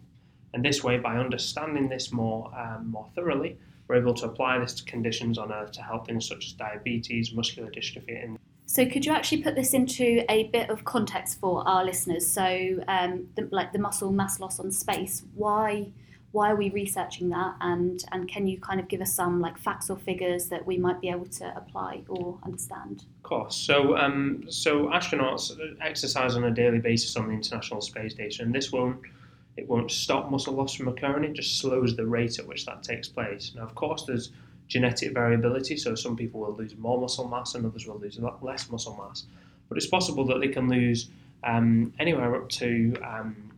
And 0.54 0.64
this 0.64 0.82
way, 0.82 0.96
by 0.98 1.18
understanding 1.18 1.88
this 1.88 2.12
more 2.12 2.50
um, 2.56 2.90
more 2.90 3.06
thoroughly, 3.14 3.58
we're 3.86 3.96
able 3.96 4.14
to 4.14 4.26
apply 4.26 4.58
this 4.58 4.72
to 4.74 4.84
conditions 4.84 5.36
on 5.36 5.52
Earth 5.52 5.72
to 5.72 5.82
help 5.82 6.06
things 6.06 6.26
such 6.26 6.46
as 6.46 6.52
diabetes, 6.52 7.32
muscular 7.32 7.70
dystrophy, 7.70 8.24
and 8.24 8.38
so, 8.66 8.86
could 8.86 9.04
you 9.04 9.12
actually 9.12 9.42
put 9.42 9.54
this 9.54 9.74
into 9.74 10.24
a 10.28 10.44
bit 10.44 10.70
of 10.70 10.84
context 10.84 11.38
for 11.38 11.66
our 11.68 11.84
listeners? 11.84 12.26
So, 12.26 12.82
um, 12.88 13.28
the, 13.36 13.46
like 13.50 13.72
the 13.72 13.78
muscle 13.78 14.10
mass 14.10 14.40
loss 14.40 14.58
on 14.58 14.70
space, 14.70 15.22
why 15.34 15.92
why 16.32 16.50
are 16.50 16.56
we 16.56 16.70
researching 16.70 17.28
that, 17.28 17.54
and 17.60 18.02
and 18.10 18.28
can 18.28 18.46
you 18.46 18.58
kind 18.58 18.80
of 18.80 18.88
give 18.88 19.00
us 19.00 19.12
some 19.12 19.40
like 19.40 19.58
facts 19.58 19.90
or 19.90 19.96
figures 19.96 20.48
that 20.48 20.66
we 20.66 20.78
might 20.78 21.00
be 21.00 21.08
able 21.08 21.26
to 21.26 21.56
apply 21.56 22.02
or 22.08 22.38
understand? 22.42 23.04
Of 23.18 23.22
course. 23.22 23.54
So, 23.54 23.96
um, 23.96 24.44
so 24.48 24.86
astronauts 24.86 25.52
exercise 25.80 26.34
on 26.34 26.44
a 26.44 26.50
daily 26.50 26.80
basis 26.80 27.16
on 27.16 27.28
the 27.28 27.34
International 27.34 27.80
Space 27.80 28.14
Station. 28.14 28.50
This 28.50 28.72
won't 28.72 28.98
it 29.56 29.68
won't 29.68 29.90
stop 29.90 30.30
muscle 30.30 30.54
loss 30.54 30.74
from 30.74 30.88
occurring, 30.88 31.24
it 31.24 31.34
just 31.34 31.58
slows 31.58 31.96
the 31.96 32.06
rate 32.06 32.38
at 32.38 32.46
which 32.46 32.66
that 32.66 32.82
takes 32.82 33.08
place. 33.08 33.52
Now, 33.54 33.62
of 33.62 33.74
course, 33.74 34.04
there's 34.04 34.30
genetic 34.66 35.12
variability, 35.12 35.76
so 35.76 35.94
some 35.94 36.16
people 36.16 36.40
will 36.40 36.54
lose 36.54 36.76
more 36.76 37.00
muscle 37.00 37.28
mass 37.28 37.54
and 37.54 37.64
others 37.64 37.86
will 37.86 37.98
lose 37.98 38.18
less 38.42 38.70
muscle 38.70 38.96
mass. 38.96 39.24
But 39.68 39.78
it's 39.78 39.86
possible 39.86 40.24
that 40.26 40.40
they 40.40 40.48
can 40.48 40.68
lose 40.68 41.08
um, 41.44 41.92
anywhere 41.98 42.34
up 42.34 42.48
to 42.48 42.94
um, 43.04 43.52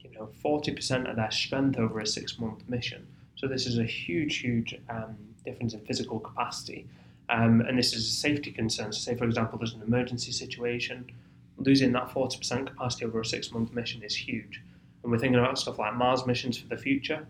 you 0.00 0.10
know 0.12 0.28
40% 0.44 1.10
of 1.10 1.16
their 1.16 1.30
strength 1.30 1.78
over 1.78 1.98
a 1.98 2.06
six 2.06 2.38
month 2.38 2.68
mission. 2.68 3.06
So 3.36 3.48
this 3.48 3.66
is 3.66 3.78
a 3.78 3.84
huge, 3.84 4.38
huge 4.38 4.78
um, 4.88 5.16
difference 5.44 5.74
in 5.74 5.80
physical 5.80 6.20
capacity. 6.20 6.86
Um, 7.28 7.62
and 7.62 7.78
this 7.78 7.94
is 7.94 8.06
a 8.06 8.12
safety 8.12 8.52
concern. 8.52 8.92
So, 8.92 9.00
say, 9.00 9.16
for 9.16 9.24
example, 9.24 9.58
there's 9.58 9.74
an 9.74 9.82
emergency 9.82 10.32
situation, 10.32 11.10
losing 11.56 11.92
that 11.92 12.08
40% 12.08 12.66
capacity 12.66 13.04
over 13.06 13.20
a 13.20 13.24
six 13.24 13.50
month 13.50 13.72
mission 13.72 14.02
is 14.02 14.14
huge 14.14 14.60
and 15.02 15.12
we're 15.12 15.18
thinking 15.18 15.38
about 15.38 15.58
stuff 15.58 15.78
like 15.78 15.94
Mars 15.94 16.26
missions 16.26 16.58
for 16.58 16.68
the 16.68 16.76
future, 16.76 17.26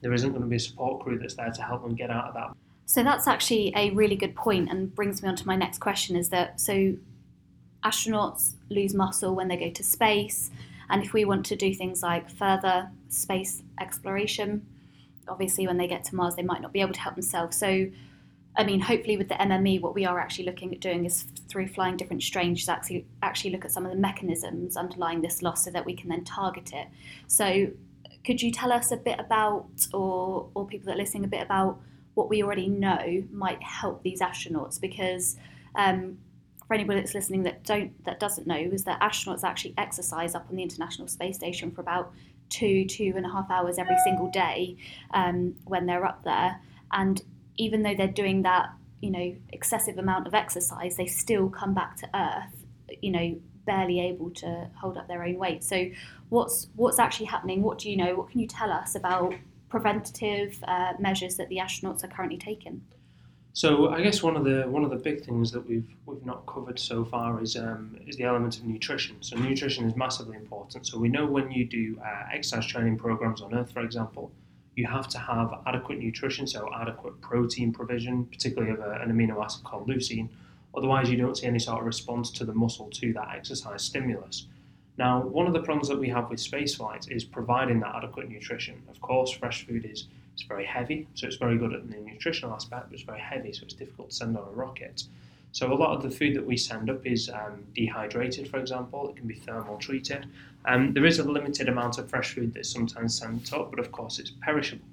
there 0.00 0.12
isn't 0.12 0.30
going 0.30 0.42
to 0.42 0.48
be 0.48 0.56
a 0.56 0.60
support 0.60 1.02
crew 1.02 1.18
that's 1.18 1.34
there 1.34 1.50
to 1.50 1.62
help 1.62 1.82
them 1.82 1.94
get 1.94 2.10
out 2.10 2.28
of 2.28 2.34
that. 2.34 2.50
So 2.86 3.02
that's 3.02 3.26
actually 3.26 3.72
a 3.74 3.90
really 3.90 4.16
good 4.16 4.34
point 4.34 4.70
and 4.70 4.94
brings 4.94 5.22
me 5.22 5.28
on 5.28 5.36
to 5.36 5.46
my 5.46 5.56
next 5.56 5.78
question 5.78 6.16
is 6.16 6.28
that 6.28 6.60
so 6.60 6.94
astronauts 7.82 8.54
lose 8.68 8.94
muscle 8.94 9.34
when 9.34 9.48
they 9.48 9.56
go 9.56 9.70
to 9.70 9.82
space 9.82 10.50
and 10.90 11.02
if 11.02 11.12
we 11.12 11.24
want 11.24 11.46
to 11.46 11.56
do 11.56 11.74
things 11.74 12.02
like 12.02 12.30
further 12.30 12.90
space 13.08 13.62
exploration 13.80 14.66
obviously 15.28 15.66
when 15.66 15.76
they 15.76 15.86
get 15.86 16.04
to 16.04 16.14
Mars 16.14 16.36
they 16.36 16.42
might 16.42 16.62
not 16.62 16.72
be 16.72 16.80
able 16.80 16.92
to 16.92 17.00
help 17.00 17.14
themselves 17.14 17.56
so 17.56 17.86
I 18.56 18.64
mean, 18.64 18.80
hopefully 18.80 19.16
with 19.16 19.28
the 19.28 19.34
MME, 19.34 19.80
what 19.80 19.94
we 19.94 20.04
are 20.04 20.18
actually 20.18 20.44
looking 20.44 20.72
at 20.72 20.80
doing 20.80 21.04
is 21.04 21.24
through 21.48 21.68
flying 21.68 21.96
different 21.96 22.22
strains, 22.22 22.68
actually 22.68 23.06
actually 23.22 23.50
look 23.50 23.64
at 23.64 23.72
some 23.72 23.84
of 23.84 23.90
the 23.90 23.98
mechanisms 23.98 24.76
underlying 24.76 25.22
this 25.22 25.42
loss, 25.42 25.64
so 25.64 25.70
that 25.70 25.84
we 25.84 25.94
can 25.94 26.08
then 26.08 26.24
target 26.24 26.72
it. 26.72 26.86
So, 27.26 27.68
could 28.24 28.40
you 28.40 28.52
tell 28.52 28.72
us 28.72 28.92
a 28.92 28.96
bit 28.96 29.18
about, 29.18 29.66
or 29.92 30.48
or 30.54 30.66
people 30.66 30.86
that 30.86 30.94
are 30.94 30.98
listening, 30.98 31.24
a 31.24 31.28
bit 31.28 31.42
about 31.42 31.80
what 32.14 32.28
we 32.28 32.44
already 32.44 32.68
know 32.68 33.24
might 33.32 33.60
help 33.62 34.02
these 34.04 34.20
astronauts? 34.20 34.80
Because 34.80 35.36
um, 35.74 36.18
for 36.68 36.74
anybody 36.74 37.00
that's 37.00 37.14
listening 37.14 37.42
that 37.42 37.64
don't 37.64 38.04
that 38.04 38.20
doesn't 38.20 38.46
know, 38.46 38.56
is 38.56 38.84
that 38.84 39.00
astronauts 39.00 39.42
actually 39.42 39.74
exercise 39.76 40.36
up 40.36 40.46
on 40.48 40.54
the 40.54 40.62
International 40.62 41.08
Space 41.08 41.36
Station 41.36 41.72
for 41.72 41.80
about 41.80 42.12
two 42.50 42.84
two 42.84 43.14
and 43.16 43.26
a 43.26 43.28
half 43.28 43.50
hours 43.50 43.78
every 43.78 43.96
single 44.04 44.30
day 44.30 44.76
um, 45.12 45.56
when 45.64 45.86
they're 45.86 46.06
up 46.06 46.22
there, 46.22 46.60
and 46.92 47.22
even 47.56 47.82
though 47.82 47.94
they're 47.94 48.08
doing 48.08 48.42
that, 48.42 48.70
you 49.00 49.10
know, 49.10 49.34
excessive 49.52 49.98
amount 49.98 50.26
of 50.26 50.34
exercise, 50.34 50.96
they 50.96 51.06
still 51.06 51.48
come 51.48 51.74
back 51.74 51.96
to 51.98 52.08
Earth, 52.14 52.64
you 53.00 53.10
know, 53.10 53.36
barely 53.66 54.00
able 54.00 54.30
to 54.30 54.68
hold 54.78 54.96
up 54.96 55.08
their 55.08 55.24
own 55.24 55.36
weight. 55.36 55.64
So, 55.64 55.90
what's 56.28 56.68
what's 56.74 56.98
actually 56.98 57.26
happening? 57.26 57.62
What 57.62 57.78
do 57.78 57.90
you 57.90 57.96
know? 57.96 58.16
What 58.16 58.30
can 58.30 58.40
you 58.40 58.46
tell 58.46 58.70
us 58.70 58.94
about 58.94 59.34
preventative 59.68 60.62
uh, 60.68 60.94
measures 60.98 61.36
that 61.36 61.48
the 61.48 61.56
astronauts 61.56 62.04
are 62.04 62.08
currently 62.08 62.38
taking? 62.38 62.82
So 63.54 63.90
I 63.90 64.02
guess 64.02 64.20
one 64.20 64.36
of 64.36 64.44
the 64.44 64.62
one 64.62 64.82
of 64.82 64.90
the 64.90 64.96
big 64.96 65.24
things 65.24 65.52
that 65.52 65.64
we've 65.64 65.88
we've 66.06 66.26
not 66.26 66.44
covered 66.44 66.76
so 66.76 67.04
far 67.04 67.40
is 67.40 67.56
um, 67.56 67.96
is 68.04 68.16
the 68.16 68.24
element 68.24 68.58
of 68.58 68.64
nutrition. 68.64 69.16
So 69.20 69.36
nutrition 69.36 69.86
is 69.86 69.94
massively 69.94 70.36
important. 70.36 70.88
So 70.88 70.98
we 70.98 71.08
know 71.08 71.24
when 71.24 71.52
you 71.52 71.64
do 71.64 71.96
uh, 72.04 72.24
exercise 72.32 72.66
training 72.66 72.98
programs 72.98 73.40
on 73.42 73.54
Earth, 73.54 73.70
for 73.70 73.82
example, 73.82 74.32
you 74.76 74.86
have 74.86 75.08
to 75.08 75.18
have 75.18 75.52
adequate 75.66 75.98
nutrition, 75.98 76.46
so 76.46 76.68
adequate 76.74 77.20
protein 77.20 77.72
provision, 77.72 78.24
particularly 78.26 78.72
of 78.72 78.80
a, 78.80 79.00
an 79.02 79.10
amino 79.12 79.42
acid 79.42 79.64
called 79.64 79.88
leucine. 79.88 80.28
Otherwise, 80.76 81.08
you 81.08 81.16
don't 81.16 81.36
see 81.36 81.46
any 81.46 81.58
sort 81.58 81.80
of 81.80 81.86
response 81.86 82.30
to 82.30 82.44
the 82.44 82.54
muscle 82.54 82.90
to 82.90 83.12
that 83.12 83.28
exercise 83.34 83.82
stimulus. 83.82 84.46
Now, 84.96 85.22
one 85.22 85.46
of 85.46 85.52
the 85.52 85.62
problems 85.62 85.88
that 85.88 85.98
we 85.98 86.08
have 86.08 86.30
with 86.30 86.40
space 86.40 86.76
spaceflight 86.76 87.10
is 87.10 87.24
providing 87.24 87.80
that 87.80 87.94
adequate 87.94 88.28
nutrition. 88.28 88.82
Of 88.88 89.00
course, 89.00 89.30
fresh 89.30 89.66
food 89.66 89.84
is 89.84 90.06
it's 90.34 90.42
very 90.42 90.64
heavy, 90.64 91.06
so 91.14 91.28
it's 91.28 91.36
very 91.36 91.56
good 91.58 91.72
at 91.72 91.88
the 91.88 91.96
nutritional 91.96 92.54
aspect, 92.54 92.88
but 92.88 92.94
it's 92.94 93.04
very 93.04 93.20
heavy, 93.20 93.52
so 93.52 93.62
it's 93.64 93.74
difficult 93.74 94.10
to 94.10 94.16
send 94.16 94.36
on 94.36 94.48
a 94.48 94.50
rocket. 94.50 95.04
So 95.54 95.72
a 95.72 95.74
lot 95.74 95.94
of 95.94 96.02
the 96.02 96.10
food 96.10 96.34
that 96.34 96.44
we 96.44 96.56
send 96.56 96.90
up 96.90 97.06
is 97.06 97.30
um, 97.30 97.62
dehydrated, 97.76 98.48
for 98.48 98.58
example. 98.58 99.08
It 99.10 99.16
can 99.16 99.28
be 99.28 99.36
thermal 99.36 99.78
treated. 99.78 100.26
Um, 100.64 100.92
there 100.92 101.04
is 101.04 101.20
a 101.20 101.22
limited 101.22 101.68
amount 101.68 101.96
of 101.98 102.10
fresh 102.10 102.34
food 102.34 102.52
that's 102.52 102.68
sometimes 102.68 103.16
sent 103.16 103.52
up, 103.52 103.70
but 103.70 103.78
of 103.78 103.92
course 103.92 104.18
it's 104.18 104.32
perishable. 104.42 104.84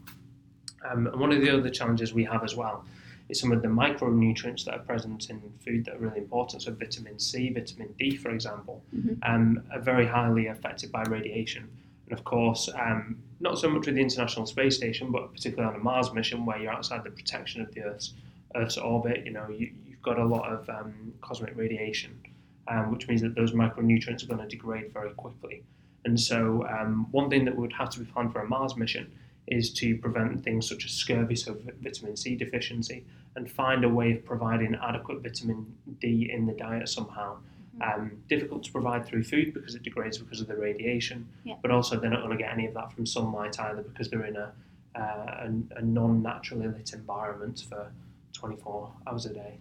Um, 0.88 1.08
and 1.08 1.20
one 1.20 1.32
of 1.32 1.41
the 1.41 1.50
other 1.50 1.72
challenges 1.72 2.13
we 2.13 2.24
have 2.25 2.44
as 2.44 2.56
well 2.56 2.86
is 3.27 3.39
some 3.39 3.51
of 3.51 3.63
the 3.63 3.70
micronutrients 3.70 4.63
that 4.65 4.75
are 4.75 4.84
present 4.84 5.32
in 5.32 5.41
food 5.65 5.86
that 5.86 5.96
are 5.96 5.98
really 5.98 6.20
important. 6.20 6.62
So 6.62 6.72
vitamin 6.74 7.18
C, 7.18 7.50
vitamin 7.50 7.96
D, 7.98 8.15
for 8.15 8.30
example, 8.30 8.84
mm-hmm. 8.96 9.15
um, 9.24 9.63
are 9.74 9.82
very 9.82 10.06
highly 10.06 10.46
affected 10.46 10.91
by 10.91 11.01
radiation. 11.03 11.68
And 12.08 12.13
of 12.15 12.24
course, 12.24 12.70
um, 12.80 13.18
not 13.39 13.58
so 13.58 13.68
much 13.68 13.88
with 13.88 13.96
the 13.96 14.01
International 14.01 14.46
Space 14.46 14.77
Station, 14.77 15.12
but 15.12 15.34
particularly 15.34 15.74
on 15.74 15.82
a 15.82 15.84
Mars 15.84 16.13
mission 16.13 16.46
where 16.46 16.60
you're 16.60 16.72
outside 16.72 17.03
the 17.03 17.10
protection 17.10 17.62
of 17.62 17.74
the 17.74 17.82
Earth's 17.82 18.13
Earth's 18.53 18.77
orbit. 18.77 19.25
You 19.25 19.32
know, 19.32 19.48
you, 19.50 19.72
got 20.01 20.20
a 20.20 20.25
lot 20.25 20.51
of 20.51 20.70
um, 20.70 21.13
cosmic 21.22 21.55
radiation, 21.55 22.20
um, 22.67 22.91
which 22.91 23.08
means 23.08 23.22
that 23.22 23.36
those 23.36 23.53
micronutrients 23.53 24.24
are 24.24 24.27
going 24.27 24.39
to 24.39 24.48
degrade 24.48 24.91
very 24.93 25.12
quickly. 25.12 25.63
And 26.05 26.20
so, 26.20 26.67
um, 26.67 27.08
one 27.12 27.29
thing 27.29 27.46
that 27.46 27.55
would 27.55 27.74
have 27.74 27.89
to 27.91 28.00
be 28.00 28.05
planned 28.05 28.34
for 28.34 28.41
a 28.41 28.48
Mars 28.48 28.75
mission 28.75 29.12
is 29.48 29.72
to 29.74 29.98
prevent 29.98 30.43
things 30.43 30.67
such 30.67 30.86
as 30.86 30.91
scurvy, 30.91 31.36
so 31.36 31.58
vitamin 31.81 32.15
C 32.15 32.36
deficiency, 32.36 33.05
and 33.36 33.50
find 33.50 33.84
a 33.84 33.89
way 33.89 34.13
of 34.13 34.25
providing 34.25 34.75
adequate 34.81 35.22
vitamin 35.22 35.75
D 36.00 36.29
in 36.31 36.46
the 36.46 36.53
diet 36.53 36.89
somehow. 36.89 37.38
Mm-hmm. 37.77 38.01
Um, 38.01 38.12
difficult 38.27 38.63
to 38.63 38.72
provide 38.72 39.05
through 39.05 39.24
food 39.24 39.53
because 39.53 39.75
it 39.75 39.84
degrades 39.84 40.17
because 40.17 40.41
of 40.41 40.48
the 40.48 40.55
radiation, 40.58 41.27
yeah. 41.46 41.55
but 41.62 41.72
also 41.72 42.00
they're 42.00 42.10
not 42.10 42.22
going 42.22 42.38
to 42.38 42.43
get 42.43 42.51
any 42.51 42.65
of 42.65 42.74
that 42.74 42.91
from 42.91 43.05
sunlight 43.05 43.60
either 43.60 43.81
because 43.81 44.10
they're 44.10 44.25
in 44.25 44.36
a, 44.36 44.51
uh, 44.96 45.00
a, 45.00 45.77
a 45.77 45.81
non 45.81 46.22
naturally 46.22 46.67
lit 46.67 46.91
environment 46.93 47.63
for 47.70 47.91
24 48.34 48.91
hours 49.08 49.25
a 49.25 49.34
day. 49.34 49.58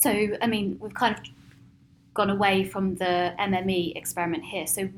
So, 0.00 0.10
I 0.40 0.46
mean, 0.46 0.78
we've 0.80 0.94
kind 0.94 1.14
of 1.14 1.22
gone 2.14 2.30
away 2.30 2.64
from 2.64 2.94
the 2.96 3.34
MME 3.38 3.94
experiment 3.96 4.44
here. 4.44 4.66
So, 4.66 4.88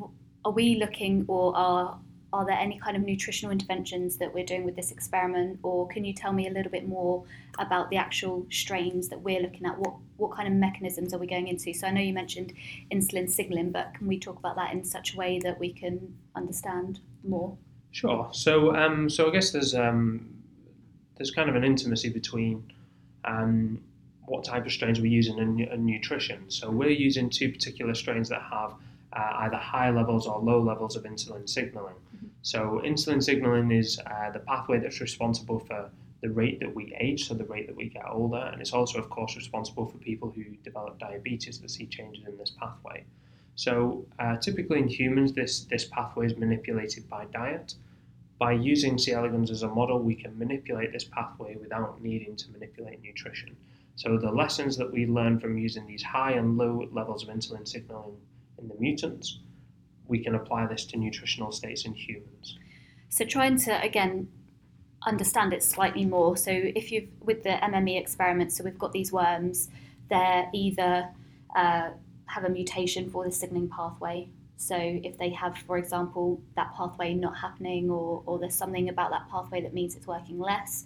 are 0.45 0.53
we 0.53 0.77
looking, 0.77 1.25
or 1.27 1.57
are 1.57 1.99
are 2.33 2.47
there 2.47 2.57
any 2.57 2.79
kind 2.79 2.97
of 2.97 3.03
nutritional 3.03 3.51
interventions 3.51 4.17
that 4.19 4.33
we're 4.33 4.45
doing 4.45 4.65
with 4.65 4.77
this 4.77 4.93
experiment, 4.93 5.59
or 5.65 5.89
can 5.89 6.05
you 6.05 6.15
tell 6.15 6.33
me 6.33 6.47
a 6.47 6.53
little 6.53 6.71
bit 6.71 6.87
more 6.89 7.25
about 7.59 7.91
the 7.91 7.97
actual 7.97 8.47
strains 8.51 9.09
that 9.09 9.21
we're 9.21 9.41
looking 9.41 9.67
at? 9.67 9.77
What 9.77 9.95
what 10.19 10.37
kind 10.37 10.47
of 10.47 10.55
mechanisms 10.55 11.13
are 11.13 11.19
we 11.19 11.27
going 11.27 11.49
into? 11.49 11.75
So, 11.75 11.89
I 11.89 11.91
know 11.91 12.01
you 12.01 12.15
mentioned 12.15 12.53
insulin 12.93 13.29
signaling, 13.29 13.73
but 13.73 13.95
can 13.95 14.07
we 14.07 14.21
talk 14.21 14.39
about 14.39 14.55
that 14.55 14.73
in 14.73 14.85
such 14.85 15.15
a 15.15 15.17
way 15.17 15.41
that 15.41 15.59
we 15.59 15.73
can 15.73 16.15
understand 16.37 17.01
more? 17.25 17.57
Sure. 17.91 18.29
So, 18.31 18.77
um, 18.77 19.11
so 19.11 19.29
I 19.29 19.33
guess 19.33 19.51
there's 19.51 19.75
um, 19.75 20.29
there's 21.17 21.33
kind 21.33 21.51
of 21.51 21.57
an 21.57 21.65
intimacy 21.65 22.09
between 22.09 22.73
um, 23.25 23.83
what 24.27 24.45
type 24.45 24.65
of 24.67 24.73
strains 24.73 25.01
we're 25.01 25.07
using 25.07 25.39
in, 25.39 25.61
in 25.61 25.85
nutrition. 25.85 26.51
So 26.51 26.71
we're 26.71 26.91
using 26.91 27.29
two 27.29 27.51
particular 27.51 27.95
strains 27.95 28.29
that 28.29 28.43
have 28.43 28.75
uh, 29.13 29.33
either 29.45 29.57
high 29.57 29.91
levels 29.91 30.27
or 30.27 30.39
low 30.41 30.61
levels 30.61 30.97
of 30.97 31.05
insulin 31.05 31.49
signaling. 31.49 31.95
Mm-hmm. 31.95 32.27
So 32.43 32.81
insulin 32.85 33.23
signaling 33.23 33.71
is 33.71 33.99
uh, 33.99 34.31
the 34.31 34.39
pathway 34.41 34.79
that's 34.79 35.01
responsible 35.01 35.59
for 35.59 35.91
the 36.23 36.31
rate 36.31 36.61
that 36.61 36.73
we 36.75 36.97
age, 37.01 37.27
so 37.27 37.35
the 37.35 37.45
rate 37.45 37.67
that 37.67 37.77
we 37.77 37.89
get 37.89 38.05
older, 38.09 38.39
and 38.53 38.61
it's 38.61 38.73
also, 38.73 38.99
of 38.99 39.11
course, 39.11 39.35
responsible 39.35 39.87
for 39.87 39.99
people 39.99 40.31
who 40.31 40.45
develop 40.63 40.99
diabetes 40.99 41.59
that 41.59 41.71
see 41.71 41.87
changes 41.87 42.25
in 42.27 42.39
this 42.39 42.53
pathway. 42.61 43.05
So 43.57 44.07
uh, 44.19 44.37
typically 44.37 44.79
in 44.79 44.89
humans, 44.89 45.33
this 45.33 45.65
this 45.65 45.85
pathway 45.85 46.27
is 46.27 46.37
manipulated 46.37 47.09
by 47.09 47.27
diet. 47.27 47.75
By 48.39 48.53
using 48.53 48.99
C. 48.99 49.13
elegans 49.13 49.51
as 49.51 49.63
a 49.63 49.69
model, 49.69 49.99
we 49.99 50.15
can 50.15 50.39
manipulate 50.39 50.93
this 50.93 51.05
pathway 51.05 51.57
without 51.57 52.01
needing 52.01 52.35
to 52.37 52.51
manipulate 52.51 53.03
nutrition. 53.03 53.57
So 53.97 54.17
the 54.17 54.31
lessons 54.31 54.77
that 54.79 54.91
we 54.91 55.07
learn 55.07 55.39
from 55.39 55.59
using 55.59 55.87
these 55.87 56.03
high 56.03 56.33
and 56.33 56.57
low 56.57 56.89
levels 56.93 57.23
of 57.23 57.29
insulin 57.29 57.67
signaling 57.67 58.17
in 58.59 58.69
the 58.69 58.75
mutants, 58.79 59.41
we 60.07 60.19
can 60.19 60.35
apply 60.35 60.67
this 60.67 60.85
to 60.87 60.97
nutritional 60.97 61.53
states 61.53 61.85
in 61.85 61.95
humans. 61.95 62.59
So 63.09 63.25
trying 63.25 63.59
to 63.61 63.83
again 63.83 64.29
understand 65.07 65.53
it 65.53 65.63
slightly 65.63 66.05
more. 66.05 66.37
So 66.37 66.51
if 66.51 66.93
you've 66.93 67.09
with 67.21 67.43
the 67.43 67.51
MME 67.51 68.01
experiment, 68.01 68.53
so 68.53 68.65
we've 68.65 68.79
got 68.79 68.93
these 68.93 69.13
worms, 69.13 69.69
they're 70.09 70.49
either 70.55 71.09
uh, 71.55 71.91
have 72.27 72.45
a 72.45 72.49
mutation 72.49 73.11
for 73.11 73.25
the 73.25 73.33
signaling 73.33 73.69
pathway. 73.69 74.29
So 74.57 74.77
if 74.77 75.19
they 75.19 75.31
have, 75.31 75.59
for 75.59 75.77
example, 75.77 76.41
that 76.55 76.73
pathway 76.75 77.15
not 77.15 77.37
happening, 77.37 77.91
or, 77.91 78.23
or 78.27 78.39
there's 78.39 78.55
something 78.55 78.89
about 78.89 79.11
that 79.11 79.29
pathway 79.29 79.61
that 79.63 79.75
means 79.75 79.97
it's 79.97 80.07
working 80.07 80.39
less, 80.39 80.85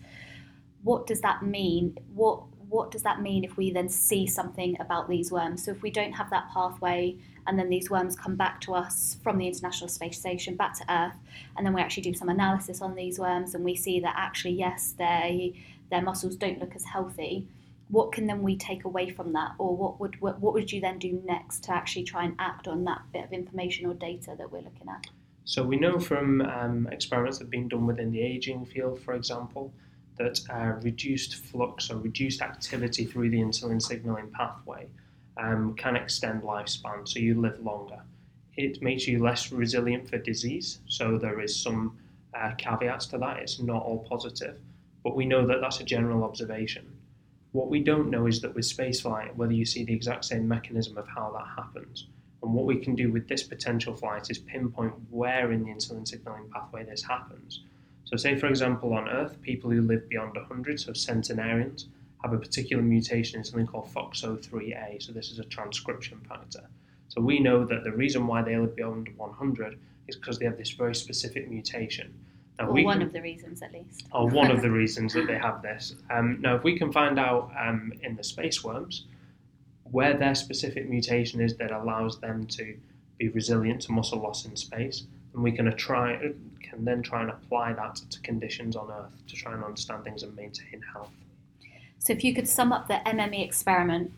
what 0.82 1.06
does 1.06 1.20
that 1.20 1.42
mean? 1.42 1.96
What 2.14 2.42
what 2.68 2.90
does 2.90 3.02
that 3.02 3.20
mean 3.20 3.44
if 3.44 3.56
we 3.56 3.70
then 3.70 3.88
see 3.88 4.26
something 4.26 4.76
about 4.80 5.08
these 5.08 5.30
worms? 5.30 5.64
So 5.64 5.70
if 5.70 5.82
we 5.82 5.90
don't 5.90 6.12
have 6.12 6.30
that 6.30 6.48
pathway 6.52 7.16
and 7.46 7.58
then 7.58 7.68
these 7.68 7.90
worms 7.90 8.16
come 8.16 8.34
back 8.34 8.60
to 8.62 8.74
us 8.74 9.16
from 9.22 9.38
the 9.38 9.46
International 9.46 9.88
Space 9.88 10.18
Station 10.18 10.56
back 10.56 10.74
to 10.78 10.92
Earth, 10.92 11.16
and 11.56 11.64
then 11.64 11.72
we 11.72 11.80
actually 11.80 12.02
do 12.02 12.14
some 12.14 12.28
analysis 12.28 12.82
on 12.82 12.94
these 12.94 13.18
worms 13.18 13.54
and 13.54 13.64
we 13.64 13.76
see 13.76 14.00
that 14.00 14.14
actually, 14.16 14.54
yes, 14.54 14.94
they, 14.98 15.54
their 15.90 16.02
muscles 16.02 16.34
don't 16.34 16.58
look 16.58 16.74
as 16.74 16.84
healthy. 16.84 17.46
What 17.88 18.10
can 18.10 18.26
then 18.26 18.42
we 18.42 18.56
take 18.56 18.84
away 18.84 19.10
from 19.10 19.32
that, 19.34 19.52
or 19.58 19.76
what 19.76 20.00
would 20.00 20.20
what, 20.20 20.40
what 20.40 20.54
would 20.54 20.72
you 20.72 20.80
then 20.80 20.98
do 20.98 21.22
next 21.24 21.62
to 21.64 21.72
actually 21.72 22.02
try 22.02 22.24
and 22.24 22.34
act 22.40 22.66
on 22.66 22.82
that 22.84 23.02
bit 23.12 23.22
of 23.22 23.32
information 23.32 23.86
or 23.86 23.94
data 23.94 24.34
that 24.36 24.50
we're 24.50 24.62
looking 24.62 24.88
at? 24.88 25.06
So 25.44 25.62
we 25.62 25.76
know 25.76 26.00
from 26.00 26.40
um, 26.40 26.88
experiments 26.90 27.38
that 27.38 27.44
have 27.44 27.50
been 27.52 27.68
done 27.68 27.86
within 27.86 28.10
the 28.10 28.20
aging 28.20 28.66
field, 28.66 28.98
for 28.98 29.14
example, 29.14 29.72
that 30.18 30.40
uh, 30.50 30.72
reduced 30.82 31.36
flux 31.36 31.90
or 31.90 31.98
reduced 31.98 32.40
activity 32.42 33.04
through 33.04 33.30
the 33.30 33.38
insulin 33.38 33.80
signaling 33.80 34.30
pathway 34.30 34.86
um, 35.36 35.74
can 35.74 35.96
extend 35.96 36.42
lifespan, 36.42 37.06
so 37.06 37.18
you 37.18 37.40
live 37.40 37.60
longer. 37.60 38.00
It 38.56 38.82
makes 38.82 39.06
you 39.06 39.22
less 39.22 39.52
resilient 39.52 40.08
for 40.08 40.18
disease, 40.18 40.78
so 40.86 41.18
there 41.18 41.40
is 41.40 41.54
some 41.54 41.98
uh, 42.34 42.52
caveats 42.56 43.06
to 43.06 43.18
that. 43.18 43.38
It's 43.38 43.60
not 43.60 43.82
all 43.82 44.06
positive, 44.08 44.58
but 45.04 45.14
we 45.14 45.26
know 45.26 45.46
that 45.46 45.60
that's 45.60 45.80
a 45.80 45.84
general 45.84 46.24
observation. 46.24 46.86
What 47.52 47.68
we 47.68 47.80
don't 47.80 48.10
know 48.10 48.26
is 48.26 48.40
that 48.40 48.54
with 48.54 48.64
spaceflight, 48.64 49.34
whether 49.36 49.52
you 49.52 49.64
see 49.64 49.84
the 49.84 49.94
exact 49.94 50.24
same 50.24 50.48
mechanism 50.48 50.96
of 50.96 51.06
how 51.06 51.30
that 51.32 51.62
happens. 51.62 52.06
And 52.42 52.54
what 52.54 52.66
we 52.66 52.76
can 52.76 52.94
do 52.94 53.10
with 53.10 53.28
this 53.28 53.42
potential 53.42 53.94
flight 53.94 54.30
is 54.30 54.38
pinpoint 54.38 54.94
where 55.10 55.52
in 55.52 55.64
the 55.64 55.70
insulin 55.70 56.06
signaling 56.06 56.48
pathway 56.52 56.84
this 56.84 57.02
happens 57.02 57.60
so, 58.06 58.16
say 58.16 58.34
for 58.36 58.46
example, 58.46 58.94
on 58.94 59.08
Earth, 59.08 59.40
people 59.42 59.70
who 59.70 59.82
live 59.82 60.08
beyond 60.08 60.34
100, 60.36 60.80
so 60.80 60.92
centenarians, 60.94 61.86
have 62.22 62.32
a 62.32 62.38
particular 62.38 62.82
mutation 62.82 63.38
in 63.38 63.44
something 63.44 63.66
called 63.66 63.92
FOXO3A. 63.92 65.02
So, 65.02 65.12
this 65.12 65.30
is 65.30 65.38
a 65.38 65.44
transcription 65.44 66.18
factor. 66.28 66.64
So, 67.08 67.20
we 67.20 67.38
know 67.40 67.64
that 67.64 67.84
the 67.84 67.92
reason 67.92 68.26
why 68.26 68.42
they 68.42 68.56
live 68.56 68.74
beyond 68.74 69.08
100 69.16 69.78
is 70.08 70.16
because 70.16 70.38
they 70.38 70.44
have 70.46 70.56
this 70.56 70.70
very 70.70 70.94
specific 70.94 71.50
mutation. 71.50 72.14
Now, 72.58 72.68
or 72.68 72.72
we 72.72 72.84
one 72.84 72.98
can- 72.98 73.06
of 73.08 73.12
the 73.12 73.20
reasons, 73.20 73.60
at 73.60 73.72
least. 73.72 74.06
or 74.12 74.28
one 74.30 74.50
of 74.50 74.62
the 74.62 74.70
reasons 74.82 75.12
that 75.14 75.26
they 75.26 75.36
have 75.38 75.60
this. 75.62 75.94
Um, 76.08 76.38
now, 76.40 76.56
if 76.56 76.64
we 76.64 76.78
can 76.78 76.90
find 76.92 77.18
out 77.18 77.50
um, 77.58 77.92
in 78.02 78.16
the 78.16 78.24
space 78.24 78.64
worms 78.64 79.04
where 79.90 80.16
their 80.16 80.34
specific 80.34 80.88
mutation 80.88 81.40
is 81.40 81.56
that 81.58 81.70
allows 81.70 82.18
them 82.20 82.46
to 82.46 82.76
be 83.18 83.28
resilient 83.28 83.82
to 83.82 83.92
muscle 83.92 84.20
loss 84.20 84.44
in 84.44 84.56
space, 84.56 85.04
then 85.36 85.42
we 85.42 85.52
can 85.52 85.74
try 85.76 86.18
can 86.62 86.84
then 86.84 87.02
try 87.02 87.20
and 87.22 87.30
apply 87.30 87.72
that 87.74 87.96
to 88.10 88.20
conditions 88.20 88.74
on 88.74 88.90
Earth 88.90 89.12
to 89.28 89.36
try 89.36 89.52
and 89.52 89.62
understand 89.62 90.02
things 90.02 90.22
and 90.22 90.34
maintain 90.34 90.82
health. 90.92 91.10
So, 91.98 92.12
if 92.12 92.24
you 92.24 92.34
could 92.34 92.48
sum 92.48 92.72
up 92.72 92.88
the 92.88 93.00
MME 93.06 93.44
experiment 93.44 94.12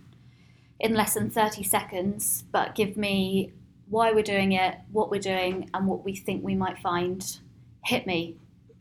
in 0.80 0.94
less 0.94 1.14
than 1.14 1.30
30 1.30 1.62
seconds, 1.64 2.44
but 2.52 2.74
give 2.74 2.96
me 2.96 3.52
why 3.88 4.12
we're 4.12 4.22
doing 4.22 4.52
it, 4.52 4.76
what 4.92 5.10
we're 5.10 5.20
doing, 5.20 5.68
and 5.74 5.86
what 5.86 6.04
we 6.04 6.14
think 6.14 6.44
we 6.44 6.54
might 6.54 6.78
find, 6.78 7.38
hit 7.84 8.06
me. 8.06 8.36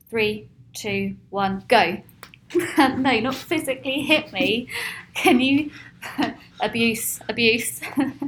Three, 0.10 0.48
two, 0.74 1.15
one, 1.29 1.63
go. 1.67 2.01
no, 2.77 3.20
not 3.20 3.36
physically 3.36 4.01
hit 4.01 4.32
me. 4.32 4.70
Can 5.13 5.39
you? 5.39 5.72
abuse, 6.60 7.20
abuse. 7.27 7.82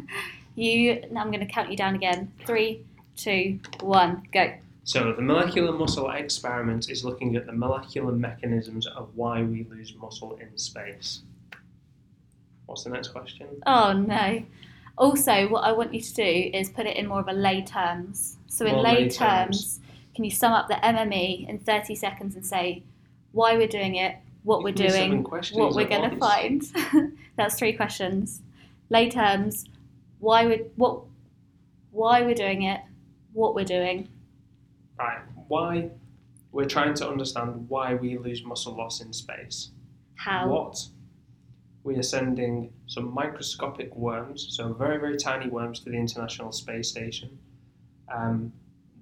you. 0.56 1.02
I'm 1.16 1.32
going 1.32 1.46
to 1.46 1.46
count 1.46 1.70
you 1.70 1.78
down 1.78 1.96
again. 1.96 2.32
Three, 2.46 2.84
two, 3.20 3.60
one, 3.82 4.24
go. 4.32 4.54
So, 4.84 5.14
the 5.14 5.22
molecular 5.22 5.72
muscle 5.72 6.10
experiment 6.10 6.90
is 6.90 7.06
looking 7.06 7.36
at 7.36 7.46
the 7.46 7.52
molecular 7.54 8.12
mechanisms 8.12 8.88
of 8.88 9.10
why 9.16 9.44
we 9.44 9.66
lose 9.70 9.94
muscle 9.96 10.38
in 10.42 10.58
space. 10.58 11.22
What's 12.66 12.84
the 12.84 12.90
next 12.92 13.10
question? 13.10 13.48
Oh 13.66 13.94
no. 13.94 14.44
Also, 14.98 15.48
what 15.48 15.64
I 15.64 15.72
want 15.72 15.94
you 15.94 16.02
to 16.02 16.14
do 16.14 16.52
is 16.54 16.70
put 16.70 16.86
it 16.86 16.98
in 16.98 17.08
more 17.08 17.20
of 17.20 17.28
a 17.28 17.34
lay 17.34 17.62
terms. 17.62 18.38
So, 18.48 18.66
in 18.66 18.74
More 18.74 18.84
lay, 18.84 18.96
lay 18.96 19.10
terms, 19.10 19.18
terms. 19.78 19.80
can 20.16 20.24
you 20.24 20.32
sum 20.32 20.54
up 20.54 20.68
the 20.68 20.76
MME 20.76 21.48
in 21.48 21.60
30 21.60 21.96
seconds 21.96 22.36
and 22.36 22.46
say 22.46 22.84
why 23.32 23.58
we're 23.58 23.68
doing 23.68 23.96
it, 23.96 24.16
what 24.44 24.64
we're 24.64 24.72
Give 24.74 24.88
me 24.88 24.92
seven 24.92 25.10
doing, 25.10 25.24
what 25.24 25.76
we're 25.76 25.88
going 25.88 26.10
to 26.10 26.18
find? 26.18 26.64
That's 27.38 27.58
three 27.58 27.74
questions. 27.74 28.42
Lay 28.90 29.10
terms, 29.10 29.66
why 30.20 30.46
we 30.48 30.56
what 30.76 31.02
why 31.92 32.22
we're 32.22 32.36
doing 32.36 32.64
it, 32.64 32.82
what 33.40 33.56
we're 33.56 33.66
doing. 33.66 34.10
Right. 34.98 35.22
Why 35.48 35.90
we're 36.52 36.66
trying 36.66 36.94
to 36.96 37.08
understand 37.08 37.70
why 37.70 37.96
we 37.96 38.18
lose 38.18 38.44
muscle 38.44 38.76
loss 38.76 39.02
in 39.02 39.14
space. 39.14 39.72
How? 40.16 40.48
What 40.48 40.78
we 41.84 41.96
are 41.96 42.04
sending 42.04 42.74
some 42.88 43.14
microscopic 43.14 43.96
worms, 43.96 44.48
so 44.50 44.74
very 44.74 45.00
very 45.00 45.18
tiny 45.18 45.50
worms, 45.50 45.80
to 45.82 45.90
the 45.90 45.98
International 45.98 46.52
Space 46.52 46.90
Station, 46.90 47.40
um, 48.14 48.52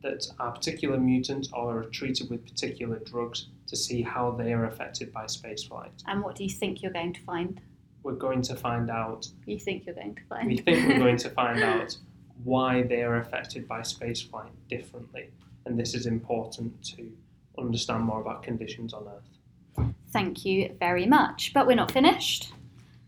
that 0.04 0.28
are 0.40 0.52
particular 0.52 1.00
mutants 1.00 1.50
or 1.54 1.80
are 1.80 1.86
treated 1.86 2.30
with 2.30 2.46
particular 2.46 3.00
drugs 3.00 3.48
to 3.66 3.76
see 3.76 4.04
how 4.04 4.32
they 4.32 4.54
are 4.54 4.66
affected 4.66 5.12
by 5.12 5.26
spaceflight. 5.26 6.04
And 6.06 6.24
what 6.24 6.36
do 6.36 6.44
you 6.44 6.50
think 6.50 6.84
you're 6.84 6.94
going 6.94 7.14
to 7.14 7.22
find? 7.22 7.60
We're 8.04 8.14
going 8.14 8.44
to 8.44 8.56
find 8.56 8.92
out. 8.92 9.28
You 9.46 9.60
think 9.60 9.86
you're 9.86 9.96
going 9.96 10.16
to 10.16 10.22
find? 10.30 10.48
We 10.48 10.58
think 10.58 10.88
we're 10.88 11.00
going 11.00 11.18
to 11.18 11.30
find 11.32 11.64
out 11.74 11.98
why 12.44 12.84
they 12.84 13.04
are 13.04 13.18
affected 13.18 13.68
by 13.68 13.82
spaceflight 13.82 14.52
differently, 14.70 15.30
and 15.66 15.80
this 15.80 15.94
is 15.94 16.06
important 16.06 16.84
to 16.96 17.12
understand 17.58 18.04
more 18.04 18.22
about 18.22 18.44
conditions 18.44 18.94
on 18.94 19.08
Earth. 19.08 19.90
Thank 20.12 20.46
you 20.46 20.76
very 20.80 21.06
much. 21.06 21.52
But 21.54 21.68
we're 21.68 21.76
not 21.76 21.92
finished. 21.92 22.54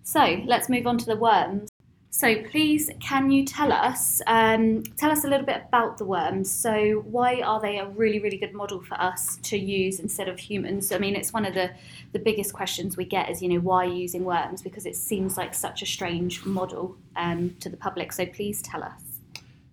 So 0.03 0.41
let's 0.45 0.69
move 0.69 0.88
on 0.88 0.98
to 1.00 1.05
the 1.05 1.15
worms. 1.15 1.69
So 2.12 2.41
please, 2.43 2.89
can 3.00 3.29
you 3.29 3.45
tell 3.45 3.71
us 3.71 4.21
um, 4.25 4.83
tell 4.98 5.12
us 5.12 5.24
a 5.24 5.27
little 5.27 5.45
bit 5.45 5.62
about 5.67 6.00
the 6.00 6.05
worms? 6.05 6.50
So 6.50 7.03
why 7.05 7.41
are 7.41 7.62
they 7.62 7.77
a 7.77 7.88
really 7.88 8.19
really 8.19 8.38
good 8.38 8.53
model 8.53 8.81
for 8.81 9.00
us 9.00 9.38
to 9.43 9.57
use 9.57 10.00
instead 10.00 10.27
of 10.27 10.39
humans? 10.39 10.91
I 10.91 10.98
mean, 10.98 11.15
it's 11.15 11.31
one 11.31 11.45
of 11.45 11.53
the 11.53 11.69
the 12.12 12.19
biggest 12.19 12.51
questions 12.53 12.98
we 12.98 13.05
get 13.05 13.29
is 13.29 13.43
you 13.43 13.50
know 13.50 13.59
why 13.59 13.86
using 13.86 14.25
worms 14.25 14.63
because 14.63 14.88
it 14.88 14.95
seems 14.95 15.38
like 15.38 15.53
such 15.53 15.83
a 15.83 15.86
strange 15.86 16.43
model 16.45 16.98
um, 17.15 17.55
to 17.59 17.69
the 17.69 17.77
public. 17.77 18.12
So 18.12 18.25
please 18.25 18.62
tell 18.63 18.83
us. 18.83 19.08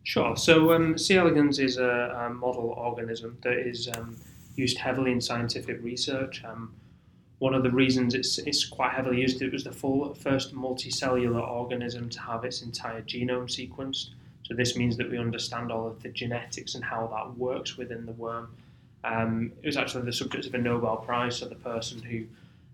Sure. 0.07 0.37
So 0.37 0.73
um, 0.73 0.97
C. 0.97 1.17
elegans 1.17 1.59
is 1.59 1.79
a, 1.79 2.29
a 2.29 2.31
model 2.31 2.77
organism 2.79 3.37
that 3.43 3.59
is 3.59 3.89
um, 3.97 4.17
used 4.55 4.79
heavily 4.79 5.11
in 5.11 5.21
scientific 5.21 5.83
research. 5.83 6.45
Um, 6.45 6.73
one 7.41 7.55
of 7.55 7.65
the 7.65 7.73
reasons 7.73 8.15
it's, 8.15 8.39
it's 8.39 8.65
quite 8.65 8.93
heavily 8.93 9.21
used, 9.21 9.37
is 9.37 9.43
it 9.43 9.53
was 9.53 9.65
the 9.65 9.73
full, 9.73 10.15
first 10.15 10.55
multicellular 10.55 11.43
organism 11.43 12.09
to 12.11 12.21
have 12.21 12.45
its 12.45 12.63
entire 12.63 13.03
genome 13.03 13.49
sequenced. 13.49 14.11
So 14.45 14.55
this 14.55 14.77
means 14.77 14.97
that 14.97 15.11
we 15.11 15.19
understand 15.19 15.73
all 15.73 15.89
of 15.89 16.01
the 16.01 16.11
genetics 16.11 16.77
and 16.77 16.85
how 16.85 17.09
that 17.09 17.37
works 17.37 17.77
within 17.77 18.07
the 18.07 18.13
worm. 18.13 18.55
Um, 19.03 19.51
it 19.61 19.67
was 19.67 19.77
actually 19.77 20.05
the 20.05 20.13
subject 20.13 20.47
of 20.47 20.55
a 20.55 20.59
Nobel 20.59 20.99
Prize, 20.99 21.39
so 21.39 21.47
the 21.47 21.57
person 21.57 22.01
who 22.01 22.27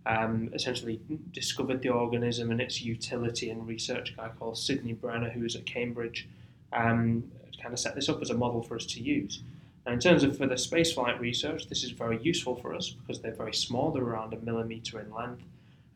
um, 0.05 0.51
essentially 0.53 1.01
discovered 1.33 1.81
the 1.81 1.89
organism 1.89 2.51
and 2.51 2.61
its 2.61 2.83
utility 2.83 3.49
in 3.49 3.65
research, 3.65 4.13
a 4.13 4.17
guy 4.17 4.31
called 4.39 4.59
Sidney 4.59 4.93
Brenner, 4.93 5.31
who 5.31 5.41
was 5.41 5.57
at 5.57 5.65
Cambridge, 5.65 6.29
um, 6.73 7.25
kind 7.61 7.73
of 7.73 7.79
set 7.79 7.95
this 7.95 8.09
up 8.09 8.21
as 8.21 8.31
a 8.31 8.35
model 8.35 8.63
for 8.63 8.77
us 8.77 8.87
to 8.87 9.01
use. 9.01 9.43
Now, 9.87 9.93
in 9.93 9.99
terms 9.99 10.23
of 10.23 10.37
for 10.37 10.47
the 10.47 10.55
spaceflight 10.55 11.19
research, 11.19 11.69
this 11.69 11.83
is 11.83 11.91
very 11.91 12.23
useful 12.23 12.57
for 12.57 12.75
us 12.75 12.91
because 12.91 13.21
they're 13.21 13.35
very 13.35 13.55
small, 13.55 13.91
they're 13.91 14.03
around 14.03 14.33
a 14.33 14.39
millimeter 14.39 15.01
in 15.01 15.13
length, 15.13 15.45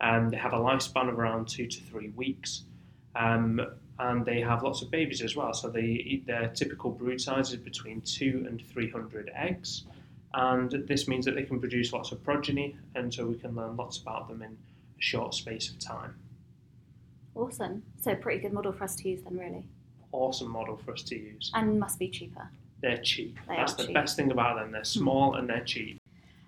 and 0.01 0.33
they 0.33 0.37
have 0.37 0.53
a 0.53 0.59
lifespan 0.59 1.09
of 1.09 1.19
around 1.19 1.49
two 1.49 1.67
to 1.67 1.81
three 1.83 2.09
weeks. 2.11 2.65
Um, 3.15 3.61
and 3.99 4.27
they 4.27 4.41
have 4.41 4.63
lots 4.63 4.83
of 4.83 4.91
babies 4.91 5.23
as 5.23 5.37
well. 5.37 5.55
So 5.55 5.71
they, 5.71 6.23
their 6.27 6.49
typical 6.49 6.91
brood 6.91 7.21
size 7.21 7.51
is 7.51 7.57
between 7.57 8.03
two 8.03 8.45
and 8.49 8.61
300 8.61 9.31
eggs. 9.35 9.85
And 10.35 10.71
this 10.87 11.09
means 11.09 11.25
that 11.25 11.35
they 11.35 11.45
can 11.45 11.59
produce 11.61 11.93
lots 11.93 12.13
of 12.13 12.23
progeny, 12.23 12.77
and 12.95 13.13
so 13.13 13.27
we 13.27 13.37
can 13.37 13.55
learn 13.55 13.77
lots 13.77 13.97
about 13.97 14.29
them 14.29 14.43
in 14.43 14.51
a 14.53 15.01
short 15.03 15.33
space 15.33 15.71
of 15.71 15.79
time. 15.79 16.15
Awesome. 17.35 17.83
So 18.03 18.15
pretty 18.15 18.41
good 18.41 18.53
model 18.53 18.73
for 18.73 18.85
us 18.85 18.97
to 18.97 19.09
use 19.09 19.23
then, 19.23 19.39
really, 19.39 19.67
Awesome 20.17 20.51
model 20.51 20.77
for 20.77 20.93
us 20.93 21.03
to 21.03 21.15
use. 21.17 21.51
and 21.55 21.79
must 21.79 21.99
be 21.99 22.09
cheaper. 22.09 22.49
They're 22.81 22.99
cheap. 22.99 23.39
They 23.49 23.57
That's 23.57 23.75
the 23.75 23.85
cheap. 23.85 23.95
best 23.95 24.17
thing 24.17 24.31
about 24.31 24.57
them. 24.57 24.73
They're 24.73 24.85
small 24.85 25.35
and 25.35 25.49
they're 25.49 25.65
cheap. 25.65 26.01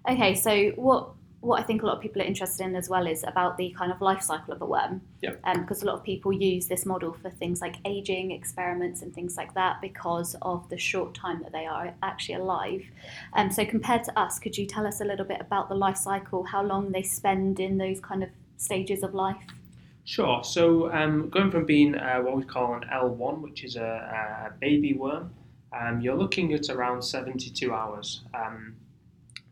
Okay, 0.08 0.34
so 0.34 0.70
what 0.76 1.10
what 1.40 1.60
I 1.60 1.62
think 1.62 1.82
a 1.82 1.86
lot 1.86 1.96
of 1.96 2.02
people 2.02 2.20
are 2.20 2.24
interested 2.24 2.64
in 2.64 2.74
as 2.74 2.88
well 2.88 3.06
is 3.06 3.22
about 3.22 3.56
the 3.58 3.70
kind 3.78 3.92
of 3.92 4.00
life 4.00 4.22
cycle 4.22 4.52
of 4.54 4.60
a 4.60 4.66
worm. 4.66 5.00
Um, 5.44 5.60
because 5.60 5.82
a 5.84 5.86
lot 5.86 5.94
of 5.94 6.02
people 6.02 6.32
use 6.32 6.66
this 6.66 6.84
model 6.84 7.12
for 7.12 7.30
things 7.30 7.60
like 7.60 7.76
aging 7.84 8.32
experiments 8.32 9.02
and 9.02 9.14
things 9.14 9.36
like 9.36 9.54
that 9.54 9.80
because 9.80 10.34
of 10.42 10.68
the 10.68 10.76
short 10.78 11.14
time 11.14 11.40
that 11.44 11.52
they 11.52 11.64
are 11.66 11.94
actually 12.02 12.34
alive. 12.36 12.82
Um, 13.34 13.52
so 13.52 13.64
compared 13.64 14.02
to 14.04 14.18
us, 14.18 14.40
could 14.40 14.58
you 14.58 14.66
tell 14.66 14.84
us 14.84 15.00
a 15.00 15.04
little 15.04 15.24
bit 15.24 15.40
about 15.40 15.68
the 15.68 15.76
life 15.76 15.96
cycle, 15.96 16.42
how 16.42 16.62
long 16.62 16.90
they 16.90 17.02
spend 17.04 17.60
in 17.60 17.78
those 17.78 18.00
kind 18.00 18.24
of 18.24 18.30
stages 18.56 19.04
of 19.04 19.14
life? 19.14 19.36
Sure. 20.08 20.42
So 20.42 20.90
um, 20.90 21.28
going 21.28 21.50
from 21.50 21.66
being 21.66 21.94
uh, 21.94 22.20
what 22.20 22.34
we 22.34 22.42
call 22.42 22.72
an 22.72 22.84
L1, 22.90 23.42
which 23.42 23.62
is 23.62 23.76
a, 23.76 24.48
a 24.48 24.58
baby 24.58 24.94
worm, 24.94 25.34
um, 25.78 26.00
you're 26.00 26.16
looking 26.16 26.54
at 26.54 26.70
around 26.70 27.02
72 27.02 27.74
hours 27.74 28.22
um, 28.32 28.74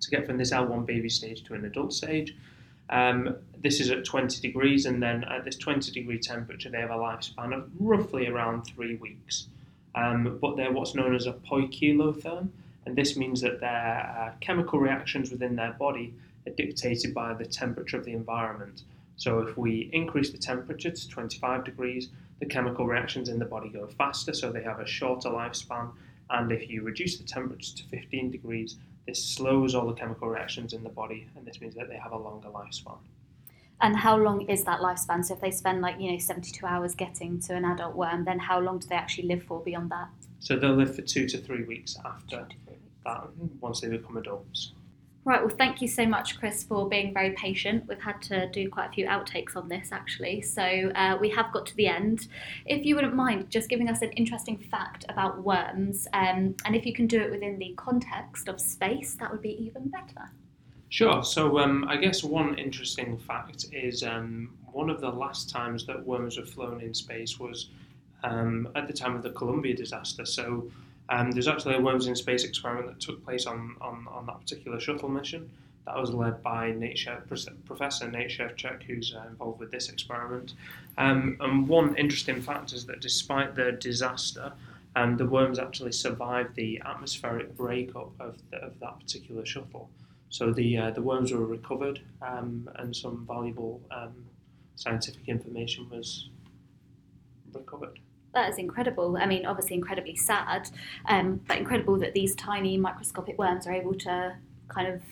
to 0.01 0.11
get 0.11 0.25
from 0.25 0.39
this 0.39 0.53
L1 0.53 0.87
baby 0.87 1.11
stage 1.11 1.45
to 1.45 1.53
an 1.53 1.67
adult 1.67 1.93
stage. 1.93 2.35
Um, 2.89 3.37
this 3.63 3.81
is 3.81 3.91
at 3.91 4.07
20 4.07 4.41
degrees, 4.41 4.87
and 4.87 5.03
then 5.03 5.25
at 5.25 5.45
this 5.45 5.57
20 5.57 5.93
degree 5.93 6.19
temperature, 6.19 6.71
they 6.71 6.81
have 6.81 6.91
a 6.91 6.95
lifespan 6.95 7.53
of 7.53 7.69
roughly 7.79 8.27
around 8.27 8.63
three 8.63 8.97
weeks. 8.97 9.49
Um, 9.95 10.39
but 10.41 10.57
they're 10.57 10.73
what's 10.73 10.95
known 10.95 11.15
as 11.15 11.27
a 11.27 11.35
poikilotherm, 11.35 12.49
and 12.87 12.97
this 12.97 13.15
means 13.15 13.43
that 13.43 13.61
their 13.61 14.17
uh, 14.19 14.33
chemical 14.41 14.79
reactions 14.79 15.31
within 15.31 15.55
their 15.55 15.73
body 15.73 16.15
are 16.47 16.53
dictated 16.53 17.13
by 17.13 17.35
the 17.35 17.45
temperature 17.45 17.99
of 17.99 18.07
the 18.07 18.15
environment. 18.15 18.85
So 19.17 19.41
if 19.41 19.57
we 19.57 19.91
increase 19.93 20.31
the 20.31 20.39
temperature 20.39 20.91
to 20.91 21.09
25 21.09 21.65
degrees, 21.65 22.11
the 22.39 22.47
chemical 22.47 22.87
reactions 22.87 23.29
in 23.29 23.39
the 23.39 23.45
body 23.45 23.71
go 23.71 23.87
faster, 23.87 24.35
so 24.35 24.53
they 24.53 24.63
have 24.63 24.81
a 24.81 24.87
shorter 24.87 25.31
lifespan. 25.31 25.91
And 26.29 26.53
if 26.53 26.69
you 26.69 26.83
reduce 26.83 27.17
the 27.17 27.25
temperature 27.25 27.77
to 27.77 27.85
15 27.85 28.31
degrees, 28.31 28.77
this 29.07 29.25
slows 29.25 29.75
all 29.75 29.87
the 29.87 29.95
chemical 29.95 30.29
reactions 30.29 30.73
in 30.73 30.83
the 30.83 30.91
body, 30.91 31.29
and 31.37 31.47
this 31.47 31.61
means 31.61 31.75
that 31.77 31.89
they 31.89 31.97
have 31.97 32.13
a 32.13 32.19
longer 32.19 32.49
lifespan. 32.49 32.99
And 33.81 33.97
how 33.97 34.17
long 34.17 34.43
is 34.49 34.65
that 34.65 34.81
lifespan? 34.81 35.25
So 35.25 35.35
if 35.35 35.41
they 35.41 35.51
spend 35.51 35.83
like, 35.83 36.01
you 36.01 36.11
know, 36.11 36.19
72 36.19 36.65
hours 36.65 36.95
getting 36.95 37.39
to 37.41 37.55
an 37.55 37.65
adult 37.65 37.95
worm, 37.95 38.25
then 38.25 38.39
how 38.39 38.59
long 38.59 38.79
do 38.79 38.89
they 38.89 38.97
actually 38.97 39.29
live 39.29 39.43
for 39.43 39.61
beyond 39.61 39.91
that? 39.91 40.09
So 40.41 40.57
they'll 40.57 40.75
live 40.75 40.97
for 40.97 41.03
two 41.03 41.27
to 41.29 41.39
three 41.39 41.65
weeks 41.65 41.97
after 42.05 42.47
that, 43.05 43.29
once 43.61 43.81
they 43.81 43.89
become 43.89 44.17
adults. 44.17 44.73
Right, 45.27 45.45
well, 45.45 45.57
thank 45.59 45.83
you 45.83 45.89
so 45.89 46.07
much, 46.07 46.39
Chris, 46.39 46.63
for 46.63 46.89
being 46.89 47.13
very 47.13 47.33
patient. 47.33 47.89
We've 47.89 48.01
had 48.01 48.23
to 48.23 48.49
do 48.51 48.71
quite 48.71 48.91
a 48.91 48.93
few 48.93 49.07
outtakes 49.07 49.57
on 49.57 49.69
this, 49.69 49.91
actually. 49.91 50.41
So 50.41 50.63
uh, 50.63 51.19
we 51.21 51.29
have 51.31 51.53
got 51.53 51.67
to 51.67 51.75
the 51.75 51.89
end. 51.89 52.29
If 52.65 52.87
you 52.87 52.95
wouldn't 52.95 53.17
mind 53.17 53.51
just 53.51 53.69
giving 53.69 53.89
us 53.89 54.03
an 54.03 54.13
interesting 54.13 54.57
fact 54.57 55.05
about 55.09 55.43
worms, 55.43 56.07
um, 56.13 56.55
and 56.65 56.77
if 56.77 56.87
you 56.87 56.93
can 56.93 57.09
do 57.09 57.21
it 57.21 57.33
within 57.33 57.59
the 57.59 57.75
context 57.77 58.47
of 58.47 58.61
space, 58.61 59.17
that 59.17 59.33
would 59.33 59.43
be 59.43 59.61
even 59.67 59.89
better. 59.89 60.31
Sure. 60.91 61.25
So 61.25 61.59
um, 61.59 61.87
I 61.89 61.97
guess 61.97 62.23
one 62.23 62.57
interesting 62.57 63.19
fact 63.19 63.67
is 63.73 64.05
um, 64.05 64.57
one 64.71 64.89
of 64.89 65.01
the 65.01 65.11
last 65.11 65.51
times 65.51 65.85
that 65.87 66.07
worms 66.07 66.39
were 66.39 66.47
flown 66.47 66.81
in 66.81 66.95
space 66.95 67.41
was 67.41 67.71
um, 68.23 68.69
at 68.77 68.87
the 68.87 68.93
time 68.93 69.17
of 69.17 69.25
the 69.25 69.31
Columbia 69.31 69.75
disaster. 69.75 70.25
So 70.25 70.71
Um, 71.09 71.31
there's 71.31 71.49
actually 71.49 71.77
a 71.77 71.81
worms 71.81 72.07
in 72.07 72.17
space 72.17 72.45
experiment 72.45 72.87
that 72.89 73.01
took 73.01 73.25
place 73.25 73.47
on, 73.47 73.77
on, 73.81 74.07
on 74.11 74.27
that 74.27 74.41
particular 74.41 74.81
shuttle 74.81 75.09
mission. 75.09 75.51
That 75.87 76.01
was 76.01 76.13
led 76.13 76.43
by 76.43 76.73
Nate 76.73 76.97
Shev, 76.97 77.29
Professor 77.65 78.11
Nate 78.11 78.31
Szewczyk, 78.31 78.83
who's 78.83 79.15
uh, 79.15 79.25
involved 79.29 79.61
with 79.61 79.71
this 79.71 79.89
experiment. 79.89 80.55
Um, 80.99 81.37
and 81.39 81.69
one 81.69 81.97
interesting 81.97 82.43
fact 82.43 82.73
is 82.73 82.87
that 82.87 83.01
despite 83.01 83.55
the 83.55 83.71
disaster, 83.73 84.53
um, 84.97 85.17
the 85.17 85.27
worms 85.27 85.61
actually 85.61 85.93
survived 85.93 86.57
the 86.57 86.83
atmospheric 86.85 87.57
breakup 87.57 88.11
of, 88.19 88.39
the, 88.51 88.57
of 88.57 88.81
that 88.81 88.99
particular 88.99 89.47
shuttle. 89.47 89.89
So 90.29 90.53
the 90.53 90.77
uh, 90.77 90.91
the 90.91 91.03
worms 91.03 91.33
were 91.33 91.47
recovered, 91.47 92.01
um, 92.21 92.69
and 92.77 92.95
some 92.97 93.25
valuable 93.29 93.81
um, 93.93 94.25
scientific 94.75 95.29
information 95.29 95.89
was 95.89 96.31
recovered 97.53 98.01
that 98.37 98.51
is 98.51 98.59
incredible. 98.59 99.17
I 99.17 99.27
mean, 99.27 99.47
obviously 99.47 99.75
incredibly 99.75 100.15
sad, 100.15 100.69
um, 101.07 101.41
but 101.49 101.57
incredible 101.57 101.99
that 101.99 102.13
these 102.13 102.37
tiny 102.37 102.77
microscopic 102.77 103.39
worms 103.39 103.67
are 103.67 103.73
able 103.73 103.95
to 103.95 104.37
kind 104.69 104.87
of 104.87 105.03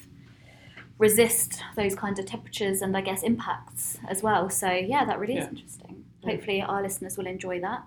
resist 0.98 1.60
those 1.74 1.94
kinds 1.94 2.18
of 2.20 2.26
temperatures 2.26 2.82
and 2.82 2.96
I 2.96 3.00
guess 3.00 3.22
impacts 3.22 3.98
as 4.08 4.22
well. 4.22 4.48
So 4.50 4.70
yeah, 4.70 5.04
that 5.06 5.18
really 5.18 5.38
is 5.38 5.48
interesting. 5.48 6.04
Yeah. 6.22 6.32
Hopefully 6.32 6.62
our 6.62 6.82
listeners 6.82 7.16
will 7.16 7.26
enjoy 7.26 7.60
that. 7.60 7.82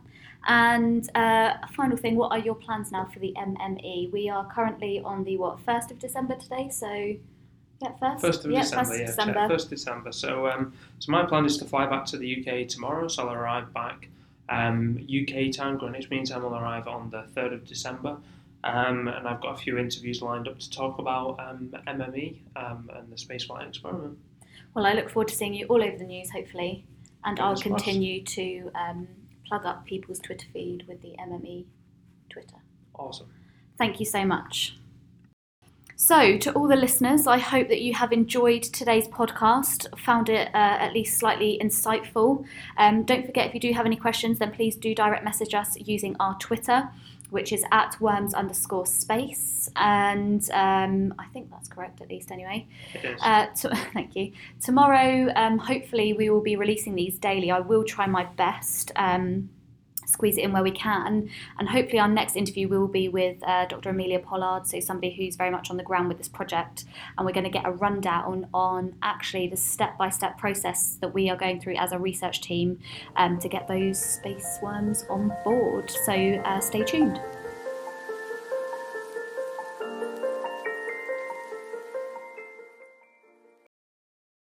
And 0.47 1.10
uh, 1.15 1.54
final 1.71 1.97
thing, 1.97 2.15
what 2.15 2.32
are 2.32 2.39
your 2.39 2.56
plans 2.56 2.91
now 2.91 3.06
for 3.06 3.19
the 3.19 3.34
MME? 3.38 4.12
We 4.12 4.30
are 4.30 4.45
currently 4.45 5.02
on 5.02 5.23
the 5.23 5.38
what 5.38 5.60
first 5.60 5.91
of 5.91 6.00
December 6.00 6.36
today, 6.36 6.69
so 6.71 7.15
yeah, 7.82 7.91
first. 8.00 8.21
First 8.21 8.45
of 8.45 8.52
yeah, 8.52 8.62
December, 8.62 8.86
first 8.86 9.00
yeah, 9.00 9.06
December. 9.06 9.47
first 9.47 9.69
December. 9.69 10.12
So, 10.12 10.47
um, 10.47 10.73
so 11.00 11.12
my 11.12 11.26
plan 11.26 11.45
is 11.45 11.58
to 11.58 11.65
fly 11.65 11.86
back 11.86 12.06
to 12.08 12.17
the 12.17 12.28
UK 12.38 12.67
tomorrow. 12.67 13.08
So 13.08 13.28
I'll 13.28 13.36
arrive 13.36 13.71
back 13.73 14.10
um, 14.49 14.97
UK 15.03 15.51
time, 15.51 15.77
Greenwich 15.77 16.10
Mean 16.10 16.25
Time 16.25 16.43
will 16.43 16.55
arrive 16.55 16.88
on 16.88 17.10
the 17.10 17.23
3rd 17.36 17.53
of 17.53 17.65
December. 17.65 18.17
Um, 18.63 19.07
and 19.07 19.27
I've 19.27 19.41
got 19.41 19.53
a 19.53 19.57
few 19.57 19.77
interviews 19.77 20.21
lined 20.21 20.47
up 20.47 20.60
to 20.60 20.69
talk 20.69 20.99
about 20.99 21.39
um, 21.39 21.73
MME 21.88 22.39
um, 22.55 22.89
and 22.95 23.10
the 23.12 23.15
spaceflight 23.15 23.67
experiment. 23.67 24.17
Well, 24.73 24.86
I 24.86 24.93
look 24.93 25.10
forward 25.10 25.29
to 25.29 25.36
seeing 25.36 25.53
you 25.53 25.65
all 25.67 25.83
over 25.83 25.97
the 25.97 26.05
news, 26.05 26.29
hopefully, 26.31 26.86
and 27.23 27.39
I'll 27.39 27.55
continue 27.55 28.23
to 28.23 28.71
um, 28.75 29.07
plug 29.47 29.65
up 29.65 29.86
people's 29.86 30.19
Twitter 30.19 30.47
feed 30.51 30.86
with 30.88 31.01
the 31.01 31.15
MME 31.19 31.65
Twitter. 32.29 32.57
Awesome. 32.95 33.31
Thank 33.77 33.99
you 33.99 34.05
so 34.05 34.25
much. 34.25 34.77
So, 35.99 36.38
to 36.38 36.51
all 36.51 36.67
the 36.67 36.75
listeners, 36.75 37.25
I 37.25 37.39
hope 37.39 37.69
that 37.69 37.81
you 37.81 37.95
have 37.95 38.13
enjoyed 38.13 38.62
today's 38.62 39.07
podcast, 39.07 39.88
found 39.97 40.29
it 40.29 40.49
uh, 40.49 40.77
at 40.79 40.93
least 40.93 41.17
slightly 41.17 41.60
insightful. 41.60 42.45
Um, 42.77 43.01
don't 43.01 43.25
forget, 43.25 43.47
if 43.47 43.55
you 43.55 43.60
do 43.60 43.73
have 43.73 43.88
any 43.88 43.95
questions, 43.95 44.38
then 44.38 44.51
please 44.51 44.75
do 44.75 44.93
direct 44.93 45.25
message 45.25 45.55
us 45.55 45.75
using 45.75 46.15
our 46.19 46.38
Twitter, 46.38 46.88
which 47.31 47.51
is 47.51 47.65
at 47.71 47.99
worms 47.99 48.36
underscore 48.36 48.86
space. 48.86 49.71
And 49.75 50.47
um, 50.51 51.15
I 51.17 51.25
think 51.33 51.49
that's 51.49 51.67
correct, 51.67 51.99
at 51.99 52.10
least 52.10 52.31
anyway. 52.31 52.67
It 52.93 53.03
is. 53.03 53.19
Uh, 53.19 53.47
to, 53.47 53.75
thank 53.93 54.15
you. 54.15 54.33
Tomorrow, 54.62 55.33
um, 55.36 55.57
hopefully, 55.57 56.13
we 56.13 56.29
will 56.29 56.41
be 56.41 56.57
releasing 56.57 56.93
these 56.93 57.17
daily. 57.17 57.49
I 57.49 57.62
will 57.62 57.83
try 57.83 58.05
my 58.05 58.25
best. 58.25 58.91
Um, 58.95 59.49
squeeze 60.08 60.38
it 60.38 60.41
in 60.41 60.54
where 60.54 60.63
we 60.63 60.72
can. 60.72 61.30
And 61.60 61.70
hopefully, 61.70 62.00
our 62.00 62.08
next 62.08 62.36
interview 62.36 62.67
will 62.67 62.88
be 62.88 63.08
with 63.10 63.38
uh, 63.43 63.65
Dr. 63.65 63.89
Amelia 63.89 64.20
Pollard, 64.20 64.65
so 64.65 64.80
somebody 64.80 65.13
who's 65.13 65.36
very 65.36 65.52
much 65.52 65.70
on 65.70 65.78
the 65.78 65.84
ground 65.84 66.08
with 66.08 66.17
this 66.17 66.28
project. 66.28 66.86
And 67.17 67.26
we're 67.26 67.34
going 67.34 67.43
to 67.43 67.50
get 67.50 67.65
a 67.65 67.72
rundown 67.72 68.48
on 68.54 68.96
actually 69.02 69.48
the 69.48 69.58
step 69.58 69.98
by 69.98 70.10
step 70.10 70.38
process 70.38 70.98
that 71.02 71.13
we 71.13 71.30
are 71.30 71.38
going 71.38 71.60
through 71.60 71.76
as 71.76 71.91
a 71.91 72.00
research 72.00 72.41
team 72.41 72.80
um, 73.15 73.39
to 73.39 73.50
get 73.50 73.67
those 73.67 74.00
space 74.00 74.60
worms 74.62 75.06
on 75.10 75.32
board. 75.43 75.89
So 75.89 76.13
uh, 76.13 76.60
stay 76.60 76.84
tuned. 76.84 77.20